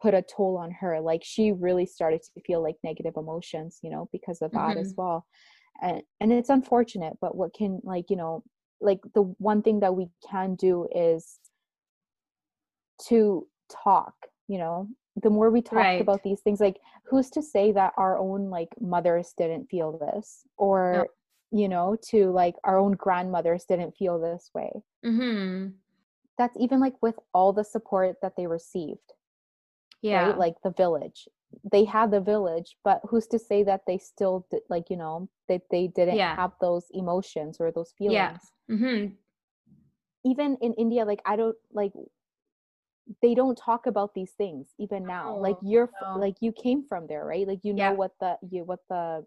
[0.02, 3.90] put a toll on her like she really started to feel like negative emotions you
[3.90, 4.80] know because of that mm-hmm.
[4.80, 5.26] as well
[5.82, 8.44] and and it's unfortunate but what can like you know
[8.82, 11.40] like the one thing that we can do is
[13.08, 14.14] to talk
[14.48, 14.88] you know
[15.22, 16.02] the more we talk right.
[16.02, 20.42] about these things like who's to say that our own like mothers didn't feel this
[20.58, 21.08] or
[21.52, 21.60] no.
[21.60, 24.72] you know to like our own grandmothers didn't feel this way
[25.06, 25.68] mm-hmm
[26.38, 29.14] that's even like with all the support that they received
[30.02, 30.38] yeah right?
[30.38, 31.28] like the village
[31.72, 35.30] they had the village but who's to say that they still did, like you know
[35.48, 36.36] that they didn't yeah.
[36.36, 38.38] have those emotions or those feelings yeah.
[38.70, 39.14] mm-hmm.
[40.26, 41.94] even in india like i don't like
[43.22, 46.18] they don't talk about these things even now like you're no.
[46.18, 47.92] like you came from there right like you know yeah.
[47.92, 49.24] what the you what the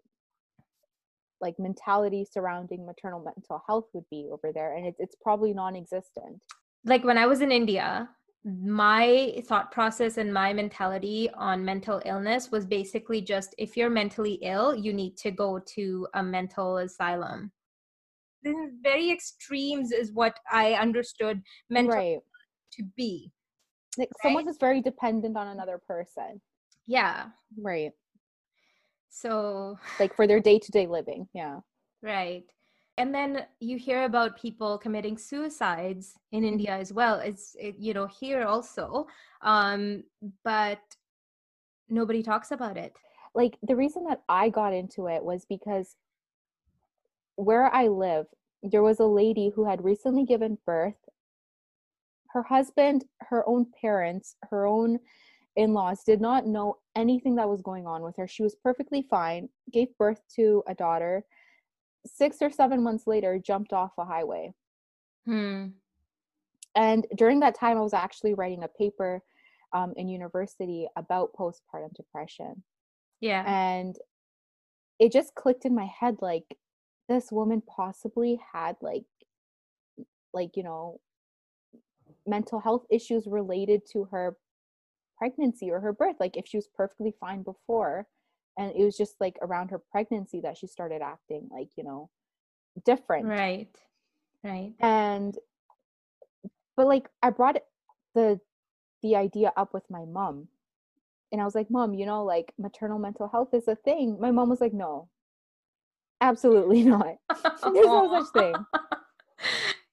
[1.41, 6.41] like mentality surrounding maternal mental health would be over there and it's, it's probably non-existent
[6.85, 8.09] like when I was in India,
[8.45, 14.39] my thought process and my mentality on mental illness was basically just if you're mentally
[14.41, 17.51] ill, you need to go to a mental asylum.
[18.43, 22.19] This is very extremes is what I understood mental right.
[22.73, 23.31] to be.
[23.97, 24.29] Like right?
[24.29, 26.39] someone who's very dependent on another person.
[26.87, 27.25] Yeah.
[27.57, 27.91] Right.
[29.09, 31.27] So like for their day-to-day living.
[31.33, 31.59] Yeah.
[32.01, 32.45] Right
[32.99, 36.53] and then you hear about people committing suicides in mm-hmm.
[36.53, 37.15] india as well.
[37.15, 39.07] It's it, you know here also
[39.41, 40.03] um
[40.43, 40.81] but
[41.89, 42.93] nobody talks about it.
[43.33, 45.95] Like the reason that i got into it was because
[47.35, 48.27] where i live
[48.61, 51.01] there was a lady who had recently given birth.
[52.33, 54.99] Her husband her own parents her own
[55.55, 58.27] in-laws did not know anything that was going on with her.
[58.27, 61.23] She was perfectly fine gave birth to a daughter
[62.05, 64.53] six or seven months later jumped off a highway.
[65.25, 65.67] Hmm.
[66.75, 69.21] and during that time i was actually writing a paper
[69.73, 72.63] um, in university about postpartum depression.
[73.21, 73.43] Yeah.
[73.45, 73.95] And
[74.99, 76.45] it just clicked in my head like
[77.07, 79.05] this woman possibly had like
[80.33, 80.99] like you know
[82.27, 84.37] mental health issues related to her
[85.17, 88.07] pregnancy or her birth like if she was perfectly fine before
[88.59, 92.09] and it was just like around her pregnancy that she started acting like you know
[92.85, 93.25] different.
[93.25, 93.69] Right
[94.43, 94.73] right.
[94.79, 95.37] And
[96.77, 97.57] but like i brought
[98.15, 98.39] the
[99.01, 100.47] the idea up with my mom
[101.31, 104.17] and i was like mom you know like maternal mental health is a thing.
[104.19, 105.09] My mom was like no.
[106.21, 107.15] Absolutely not.
[107.63, 108.55] There's no such thing.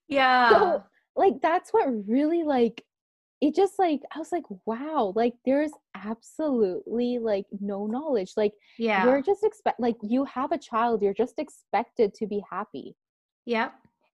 [0.09, 0.49] Yeah.
[0.51, 0.83] So,
[1.17, 2.85] like that's what really like
[3.39, 9.05] it just like i was like wow like there's absolutely like no knowledge like yeah.
[9.05, 12.95] you're just expect like you have a child you're just expected to be happy.
[13.45, 13.69] Yeah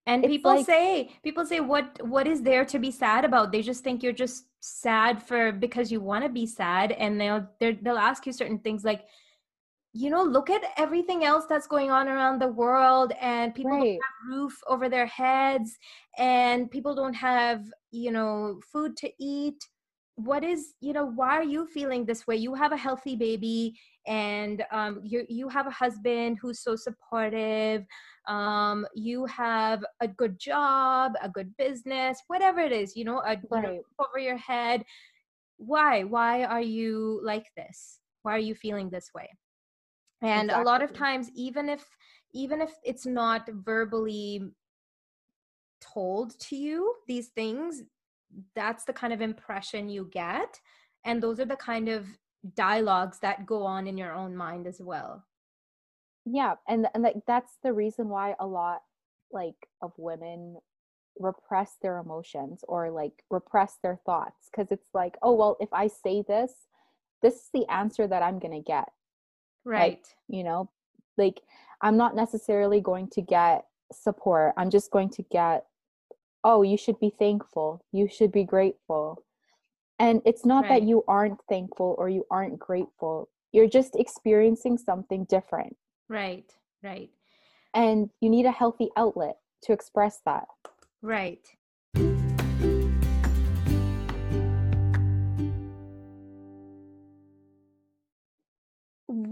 [0.06, 3.52] and It's people like- say people say what what is there to be sad about?
[3.52, 7.48] They just think you're just sad for because you want to be sad and they'll
[7.60, 9.02] they'll ask you certain things like
[9.94, 13.88] you know look at everything else that's going on around the world and people don't
[13.88, 15.78] have roof over their heads
[16.18, 19.64] and people don't have you know food to eat.
[20.16, 22.38] What is you know why are you feeling this way?
[22.38, 27.86] You have a healthy baby and um, you you have a husband who's so supportive.
[28.28, 33.34] Um, you have a good job a good business whatever it is you know a
[33.34, 33.68] you know, right.
[33.68, 34.84] roof over your head.
[35.58, 36.04] Why?
[36.04, 38.00] Why are you like this?
[38.24, 39.30] Why are you feeling this way
[40.24, 41.86] and a lot of times even if
[42.34, 44.42] even if it's not verbally
[45.82, 47.84] told to you these things
[48.56, 50.60] that's the kind of impression you get.
[51.06, 52.08] And those are the kind of
[52.56, 55.24] dialogues that go on in your own mind as well.
[56.26, 58.82] Yeah and and like that's the reason why a lot
[59.32, 60.58] like of women
[61.20, 64.50] repress their emotions or like repress their thoughts.
[64.50, 66.54] Because it's like oh well if i say this
[67.22, 68.90] this is the answer that i'm going to get
[69.66, 70.06] right.
[70.28, 70.70] you know
[71.18, 71.42] like
[71.82, 74.54] i'm not necessarily going to get support.
[74.58, 75.66] I'm just going to get
[76.44, 77.84] oh you should be thankful.
[77.92, 79.24] You should be grateful.
[80.00, 80.70] And it's not Right.
[80.82, 83.30] that you aren't thankful or you aren't grateful.
[83.52, 85.78] You're just experiencing something different.
[86.10, 86.52] Right
[86.82, 87.10] right.
[87.74, 90.48] And you need a healthy outlet to express that.
[91.02, 91.46] Right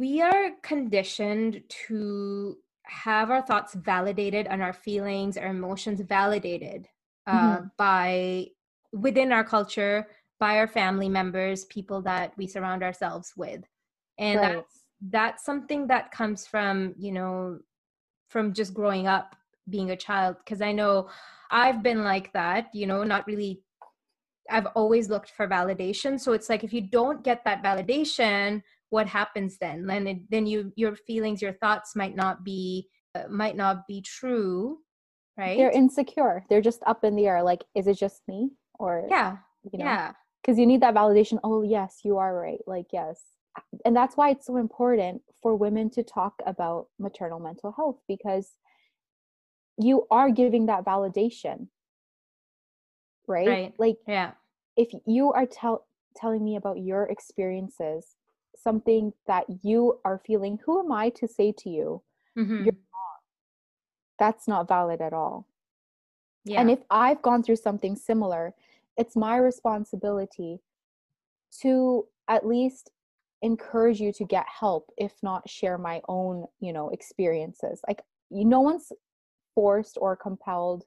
[0.01, 6.87] we are conditioned to have our thoughts validated and our feelings our emotions validated
[7.27, 7.71] uh, Mhm.
[7.77, 8.47] by
[8.91, 10.07] within our culture
[10.39, 13.61] by our family members people that we surround ourselves with
[14.17, 14.55] and Right.
[14.55, 17.59] that's that's something that comes from you know
[18.27, 19.35] from just growing up
[19.69, 21.07] being a child because i know
[21.51, 23.61] i've been like that you know not really
[24.49, 29.07] i've always looked for validation so it's like if you don't get that validation what
[29.07, 29.87] happens then?
[29.87, 34.01] Then it, then you your feelings your thoughts might not be uh, might not be
[34.01, 34.77] true
[35.37, 35.57] right?
[35.57, 36.45] They're insecure.
[36.49, 38.51] They're just up in the air like is it just me?
[38.79, 39.37] or yeah.
[39.71, 39.85] you know?
[39.85, 40.13] Yeah.
[40.41, 43.21] Because you need that validation oh yes you are right like yes.
[43.85, 48.51] And that's why it's so important for women to talk about maternal mental health because
[49.77, 51.67] you are giving that validation.
[53.27, 53.73] Right, Right.
[53.77, 54.31] like yeah.
[54.75, 55.85] if you are tell,
[56.15, 58.15] telling me about your experiences
[58.55, 62.01] something that you are feeling who am i to say to you
[62.37, 62.65] Mhm.
[62.65, 63.19] You're wrong?
[64.19, 65.47] That's not valid at all
[66.45, 68.53] yeah And if I've gone through something similar,
[68.97, 70.59] it's my responsibility
[71.61, 72.91] to at least
[73.41, 77.81] encourage you to get help, if not share my own, you know, experiences.
[77.87, 78.91] Like you, no one's
[79.55, 80.85] forced or compelled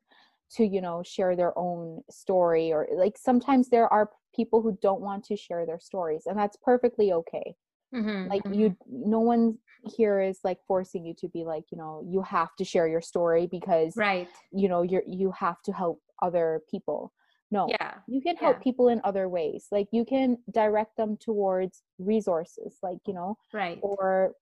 [0.55, 5.00] to, you know, share their own story or like sometimes there are people who don't
[5.00, 7.55] want to share their stories and that's perfectly okay.
[7.92, 8.55] Mhm, Like mhm.
[8.55, 12.57] you no one here is like forcing you to be like, you know, you have
[12.57, 17.12] to share your story because right you know you're you have to help other people
[17.50, 18.62] no yeah you can help yeah.
[18.62, 23.82] people in other ways like you can direct them towards resources like you know right
[23.82, 24.34] or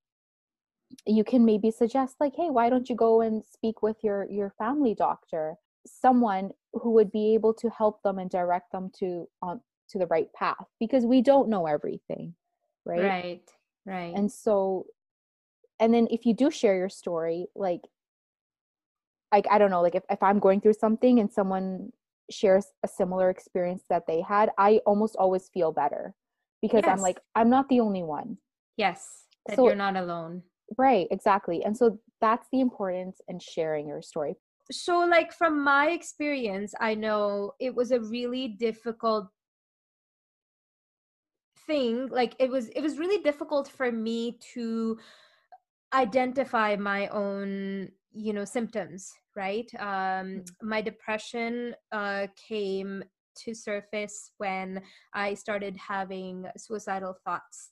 [1.06, 4.50] you can maybe suggest like hey why don't you go and speak with your your
[4.50, 5.56] family doctor
[5.86, 10.06] someone who would be able to help them and direct them to on to the
[10.06, 12.34] right path because we don't know everything
[12.86, 13.50] right, right
[13.84, 14.14] right.
[14.14, 14.86] And so
[15.80, 17.80] and then if you do share your story like
[19.32, 21.90] like i don't know like if, if i'm going through something and someone
[22.30, 26.14] shares a similar experience that they had i almost always feel better
[26.62, 28.38] because i'm like i'm not the only one.
[28.76, 30.42] Yes that So- you're not alone.
[30.78, 34.36] Right exactly and so that's the importance in sharing your story
[34.72, 39.28] so like from my experience i know it was a really difficult
[41.66, 44.98] thing like it was it was really difficult for me to
[45.94, 50.44] identify my own you know symptoms right um Mm.
[50.62, 53.04] my depression uh came
[53.36, 54.82] to surface when
[55.14, 57.70] i started having suicidal thoughts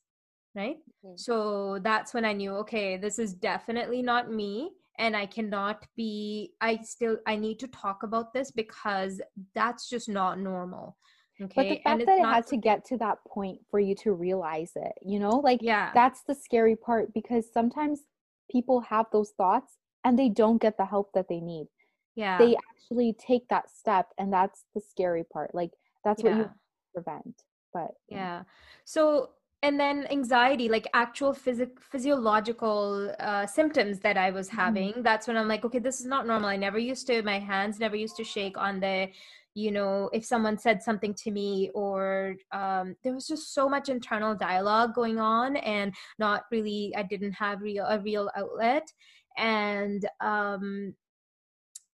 [0.54, 1.18] right Mhm.
[1.18, 4.70] so that's when i knew okay this is definitely not me
[5.00, 9.20] and i cannot be i still i need to talk about this because
[9.54, 10.96] that's just not normal
[11.40, 11.52] okay?
[11.56, 14.72] but the fact that it had to get to that point for you to realize
[14.76, 15.40] it you know?
[15.42, 15.90] Like yeah.
[15.94, 18.02] that's the scary part because sometimes
[18.50, 21.66] people have those thoughts and they don't get the help that they need.
[22.16, 22.38] Yeah.
[22.38, 25.70] They actually take that step and that's the scary part like
[26.04, 26.50] that's what you
[26.94, 27.42] prevent
[27.72, 28.42] but yeah.
[28.84, 29.30] So
[29.62, 34.56] and then anxiety like actual phys- physiological uh, symptoms that i was mm-hmm.
[34.56, 35.02] having mm-hmm.
[35.02, 37.78] that's when i'm like okay this is not normal i never used to my hands
[37.78, 39.08] never used to shake on the
[39.54, 43.88] you know if someone said something to me or um, there was just so much
[43.88, 48.86] internal dialogue going on and not really i didn't have real a real outlet
[49.36, 50.94] and um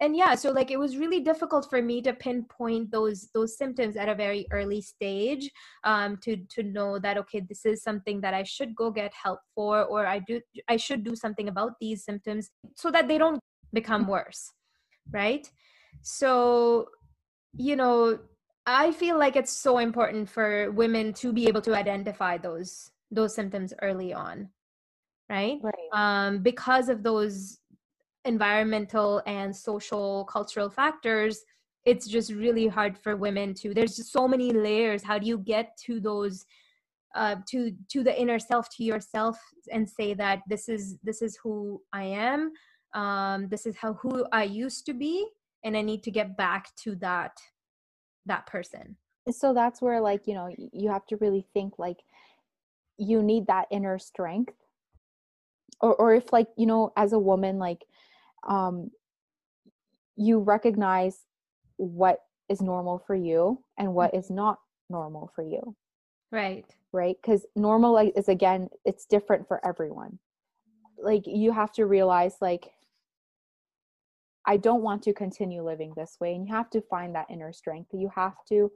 [0.01, 3.97] and yeah so like it was really difficult for me to pinpoint those those symptoms
[3.97, 5.51] at a very early stage
[5.85, 9.41] um to to know that okay this is something that i should go get help
[9.55, 13.41] for or i do i should do something about these symptoms so that they don't
[13.73, 14.53] become worse
[15.13, 15.49] right?
[16.03, 16.89] So
[17.59, 18.19] you know
[18.67, 23.35] i feel like it's so important for women to be able to identify those those
[23.35, 24.49] symptoms early on
[25.31, 25.89] right, right.
[25.93, 27.59] um because of those
[28.27, 31.45] environmental and social cultural factors
[31.87, 35.05] it's just really hard for women to there's just so many layers.
[35.05, 36.45] How do you get to those
[37.15, 39.39] uh, to to the inner self to yourself
[39.73, 42.51] and say that this is this is who i am
[42.93, 45.27] um, this is how who i used to be
[45.65, 47.33] and i need to get back to that
[48.27, 48.97] that person?
[49.31, 51.99] So that's where like you know you have to really think like
[52.99, 54.55] you need that inner strength.
[55.81, 57.85] Or or if like you know as a woman like
[58.47, 58.91] um,
[60.17, 61.19] you recognize
[61.77, 65.75] what is normal for you and what is not normal for you.
[66.33, 66.65] Right.
[66.93, 67.17] Right?
[67.21, 70.19] Because normal is again it's different for everyone.
[70.99, 72.71] Like you have to realize like
[74.49, 77.53] i don't want to continue living this way and you have to find that inner
[77.53, 77.91] strength.
[77.93, 78.71] You have to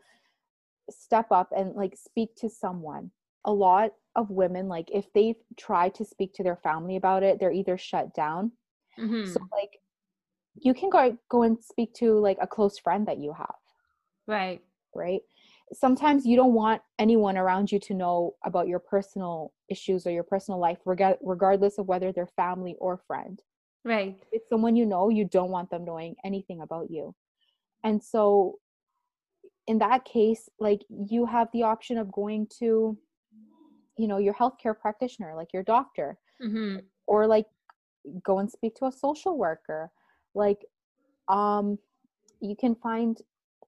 [0.90, 3.10] step up and like speak to someone.
[3.46, 7.38] A lot of women like if they try to speak to their family about it
[7.38, 8.50] they're either shut down
[8.99, 9.32] Mm-hmm.
[9.32, 9.78] So like
[10.55, 13.55] you can go go and speak to like a close friend that you have.
[14.26, 14.61] Right.
[14.95, 15.20] Right.
[15.72, 20.24] Sometimes you don't want anyone around you to know about your personal issues or your
[20.24, 23.41] personal life, reg- regardless of whether they're family or friend.
[23.84, 24.16] Right.
[24.20, 27.14] If it's someone you know, you don't want them knowing anything about you.
[27.84, 28.59] And so
[29.66, 32.99] in that case, like you have the option of going to,
[33.97, 36.78] you know, your healthcare practitioner, like your doctor, mm-hmm.
[37.07, 37.47] or like
[38.24, 39.90] go and speak to a social worker
[40.34, 40.64] like
[41.28, 41.78] um
[42.40, 43.18] you can find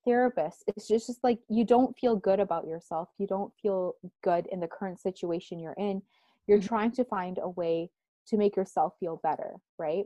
[0.07, 4.47] therapists it's just, just like you don't feel good about yourself you don't feel good
[4.51, 6.03] in the current situation you're in
[6.47, 6.67] you're mm-hmm.
[6.67, 7.89] trying to find a way
[8.27, 10.05] to make yourself feel better right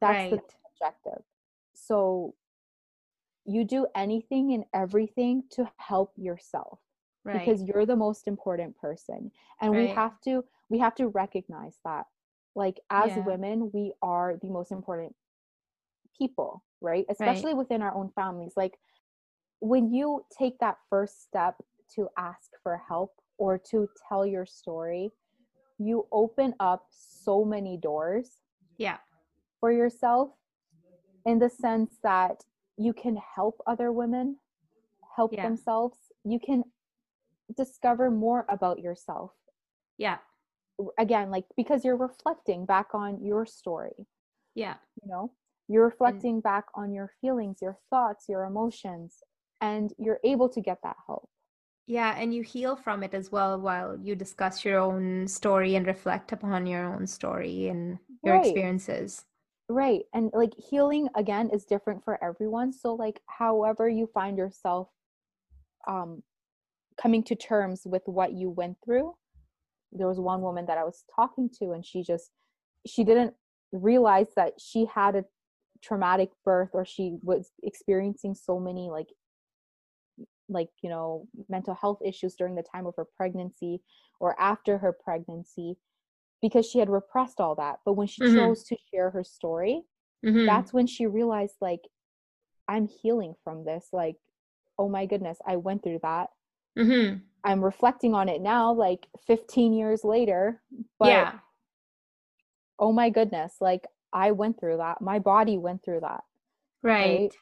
[0.00, 0.30] that's right.
[0.30, 0.40] the
[0.72, 1.22] objective
[1.74, 2.34] so
[3.46, 6.78] you do anything and everything to help yourself
[7.24, 7.38] right.
[7.38, 9.80] because you're the most important person and right.
[9.80, 12.04] we have to we have to recognize that
[12.54, 13.24] like as yeah.
[13.24, 15.14] women we are the most important
[16.16, 17.56] people right especially right.
[17.56, 18.74] within our own families like
[19.60, 21.56] when you take that first step
[21.94, 25.10] to ask for help or to tell your story
[25.78, 28.40] you open up so many doors
[28.78, 28.98] yeah
[29.60, 30.30] for yourself
[31.26, 32.42] in the sense that
[32.76, 34.36] you can help other women
[35.16, 35.42] help yeah.
[35.42, 36.62] themselves you can
[37.56, 39.32] discover more about yourself
[39.98, 40.18] yeah
[40.98, 44.06] again like because you're reflecting back on your story.
[44.54, 44.76] Yeah.
[45.02, 45.32] You know
[45.68, 49.22] you're reflecting and, back on your feelings your thoughts your emotions
[49.60, 51.28] and you're able to get that help.
[51.86, 55.86] Yeah and you heal from it as well while you discuss your own story and
[55.86, 58.44] reflect upon your own story and your right.
[58.44, 59.24] experiences.
[59.68, 62.72] Right and like healing again is different for everyone.
[62.72, 64.88] So like however you find yourself
[65.86, 66.22] um
[67.00, 69.14] coming to terms with what you went through
[69.92, 72.30] there was one woman that I was talking to and she just
[72.86, 73.34] she didn't
[73.72, 75.24] realize that she had a
[75.82, 79.08] traumatic birth or she was experiencing so many like
[80.48, 83.80] like you know mental health issues during the time of her pregnancy
[84.20, 85.76] or after her pregnancy
[86.42, 88.36] because she had repressed all that but when she mm-hmm.
[88.36, 89.82] chose to share her story
[90.24, 90.44] mm-hmm.
[90.44, 91.80] that's when she realized like
[92.68, 94.16] i'm healing from this like
[94.78, 96.28] oh my goodness i went through that
[96.78, 97.18] mm-hmm.
[97.44, 100.60] I'm reflecting on it now, like 15 years later.
[100.98, 101.32] But yeah.
[102.78, 105.00] oh my goodness, like I went through that.
[105.00, 106.22] My body went through that.
[106.82, 107.20] Right.
[107.20, 107.34] right.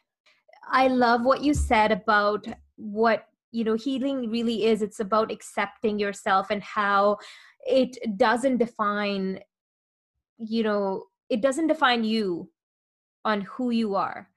[0.71, 2.47] I love what you said about
[2.77, 4.83] what, you know, healing really is.
[4.83, 7.19] It's about accepting yourself and how
[7.67, 9.41] it doesn't define,
[10.39, 12.51] you know, it doesn't define you
[13.25, 14.29] on who you are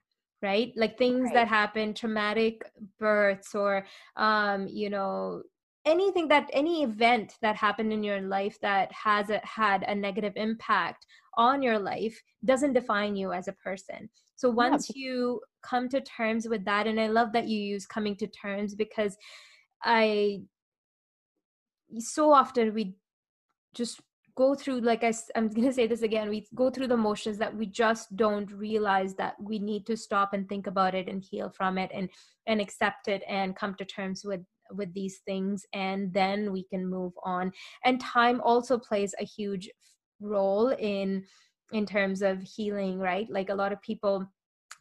[0.41, 1.33] right like things right.
[1.33, 2.63] that happen traumatic
[2.99, 3.85] births or
[4.15, 5.41] um you know
[5.85, 10.33] anything that any event that happened in your life that has a, had a negative
[10.35, 11.05] impact
[11.37, 15.01] on your life doesn't define you as a person so once yeah.
[15.03, 18.75] you come to terms with that and i love that you use coming to terms
[18.75, 19.17] because
[19.83, 20.39] i
[21.97, 22.95] so often we
[23.73, 24.01] just
[24.35, 27.37] go through like I, i'm going to say this again we go through the motions
[27.37, 31.23] that we just don't realize that we need to stop and think about it and
[31.23, 32.09] heal from it and
[32.47, 34.41] and accept it and come to terms with
[34.75, 37.51] with these things and then we can move on.
[37.85, 39.69] And time also plays a huge
[40.19, 41.25] role in
[41.71, 43.27] in terms of healing right?
[43.29, 44.27] Like a lot of people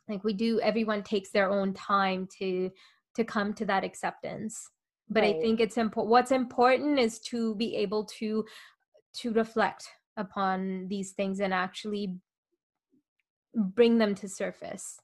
[0.09, 2.71] like we do everyone takes their own time to
[3.17, 4.69] to come to that acceptance.
[5.13, 5.35] But right.
[5.37, 8.45] i think it's important what's important is to be able to
[9.15, 12.15] to reflect upon these things and actually
[13.55, 15.01] bring them to surface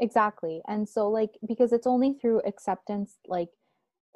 [0.00, 3.48] exactly and so like because it's only through acceptance like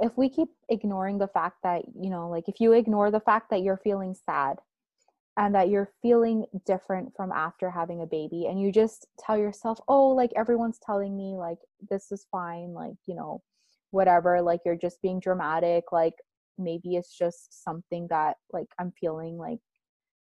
[0.00, 3.50] if we keep ignoring the fact that you know like if you ignore the fact
[3.50, 4.58] that you're feeling sad
[5.36, 9.78] and that you're feeling different from after having a baby and you just tell yourself
[9.88, 11.58] oh like everyone's telling me like
[11.88, 13.40] this is fine like you know
[13.90, 16.14] whatever like you're just being dramatic like
[16.58, 19.60] maybe it's just something that like i'm feeling like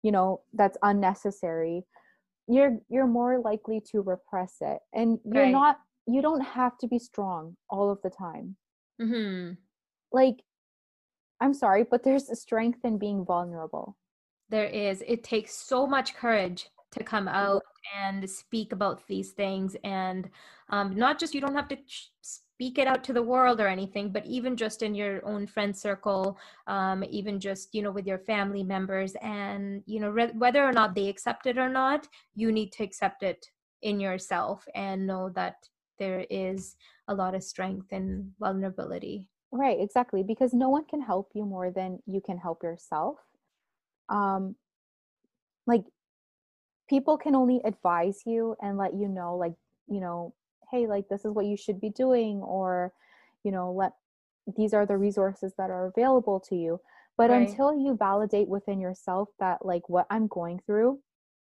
[0.01, 1.85] you know that's unnecessary
[2.47, 5.51] you're you're more likely to repress it and you're right.
[5.51, 8.55] not you don't have to be strong all of the time
[9.01, 9.53] mm-hmm.
[10.11, 10.35] like
[11.39, 13.95] i'm sorry but there's a strength in being vulnerable
[14.49, 17.63] there is it takes so much courage to come out
[17.97, 20.29] and speak about these things and
[20.69, 21.77] um, not just you don't have to
[22.55, 25.75] speak it out to the world or anything but even just in your own friend
[25.75, 26.37] circle
[26.67, 30.71] um, even just you know with your family members and you know re- whether or
[30.71, 33.47] not they accept it or not you need to accept it
[33.81, 35.55] in yourself and know that
[35.99, 36.75] there is
[37.07, 39.27] a lot of strength and vulnerability.
[39.51, 43.17] Right exactly because no one can help you more than you can help yourself.
[44.09, 44.55] Um
[45.67, 45.83] like
[46.89, 49.53] people can only advise you and let you know like
[49.87, 50.33] you know
[50.73, 52.93] hey like this is what you should be doing or
[53.43, 53.93] you know let
[54.57, 56.81] these are the resources that are available to you.
[57.15, 57.47] But right.
[57.47, 60.99] until you validate within yourself that like what i'm going through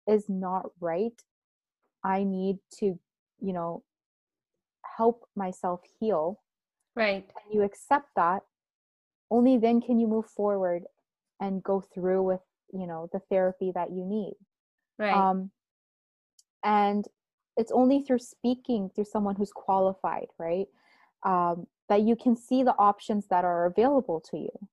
[0.06, 1.20] is not right
[2.04, 2.98] i need to
[3.40, 3.82] you know
[4.96, 6.40] help myself heal
[6.94, 7.28] right.
[7.44, 8.42] and you accept that
[9.30, 10.84] only then can you move forward
[11.40, 12.40] and go through with
[12.72, 14.34] you know the therapy that you need.
[14.98, 15.12] Right.
[15.12, 15.50] Um
[16.64, 17.06] and
[17.56, 20.66] it's only through speaking through someone who's qualified right?
[21.24, 24.68] Um, that you can see the options that are available to you.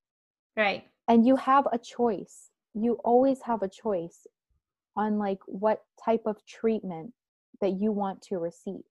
[0.57, 0.83] Right.
[1.07, 2.49] And you have a choice.
[2.73, 4.25] You always have a choice
[4.95, 7.13] on like what type of treatment
[7.61, 8.83] that you want to receive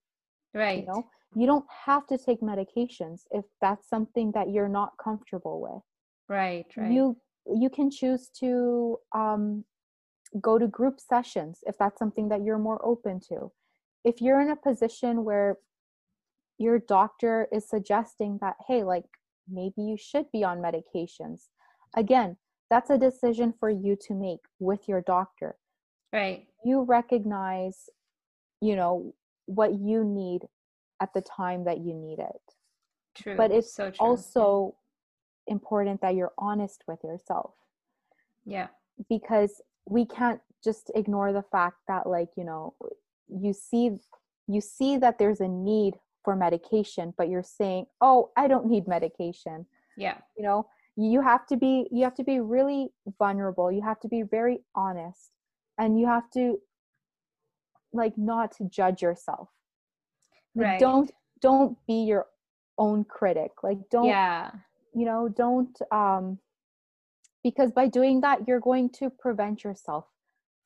[0.53, 0.79] right.
[0.79, 1.07] you know?
[1.35, 5.81] You don't have to take medications if that's something that you're not comfortable with.
[6.29, 6.91] Right right.
[6.91, 7.17] You
[7.47, 9.65] you can choose to um,
[10.39, 13.51] go to group sessions if that's something that you're more open to
[14.03, 15.57] if you're in a position where
[16.57, 19.05] your doctor is suggesting that hey like
[19.49, 21.47] maybe you should be on medications
[21.95, 22.37] again
[22.73, 25.57] that's a decision for you to make with your doctor.
[26.11, 26.47] Right.
[26.65, 27.87] You recognize
[28.61, 29.13] you know
[29.45, 30.41] what you need
[31.01, 32.41] at the time that you need it.
[33.15, 33.35] True.
[33.35, 34.75] But it's so also
[35.45, 37.51] important that you're honest with yourself.
[38.43, 38.69] Yeah.
[39.07, 42.73] Because we can't just ignore the fact that like you know
[43.27, 43.91] you see
[44.47, 48.87] you see that there's a need for medication but you're saying oh i don't need
[48.87, 49.65] medication.
[49.97, 50.17] Yeah.
[50.37, 53.71] You know you have to be you have to be really vulnerable.
[53.71, 55.31] You have to be very honest
[55.77, 56.59] and you have to
[57.91, 59.49] like not to judge yourself.
[60.55, 60.79] Like right.
[60.79, 61.11] don't
[61.41, 62.27] don't be your
[62.77, 63.51] own critic.
[63.63, 64.51] Like don't yeah.
[64.93, 66.39] you know don't um
[67.43, 70.05] because by doing that you're going to prevent yourself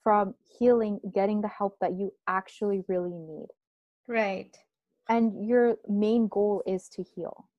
[0.08, 3.47] from healing getting the help that you actually really need.
[4.08, 4.55] Right.
[5.10, 7.49] And your main goal is to heal.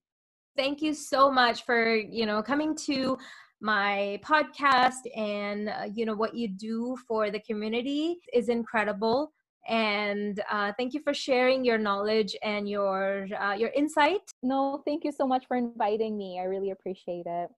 [0.57, 3.18] Thank you so much for you know coming to
[3.61, 9.30] my podcast and uh, you know what you do for the community is incredible.
[9.68, 14.22] And uh, thank you for sharing your knowledge and your uh, your insight.
[14.42, 16.40] No thank you so much for inviting me.
[16.40, 17.51] I really appreciate it.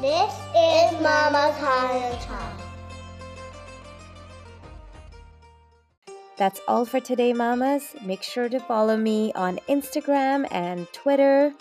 [0.00, 2.77] This is mama's high
[6.38, 7.96] That's all for today, mamas.
[8.04, 11.52] Make sure to follow me on Instagram and Twitter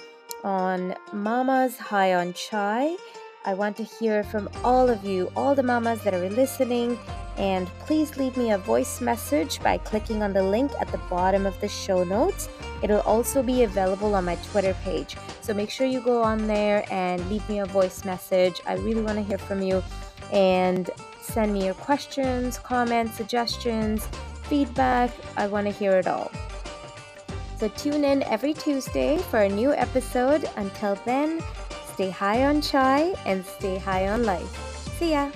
[0.43, 2.95] on Mamas High on Chai.
[3.43, 6.99] I want to hear from all of you, all the mamas that are listening,
[7.37, 11.47] and please leave me a voice message by clicking on the link at the bottom
[11.47, 12.47] of the show notes.
[12.83, 15.17] It'll also be available on my Twitter page.
[15.41, 18.61] So make sure you go on there and leave me a voice message.
[18.67, 19.81] I really want to hear from you
[20.31, 20.87] and
[21.19, 24.07] send me your questions, comments, suggestions
[24.49, 25.11] feedback.
[25.35, 26.31] I want to hear it all.
[27.57, 30.49] So tune in every Tuesday for a new episode.
[30.55, 31.41] Until then,
[31.97, 34.53] Stay high on chai and stay high on life.
[34.99, 35.31] See ya.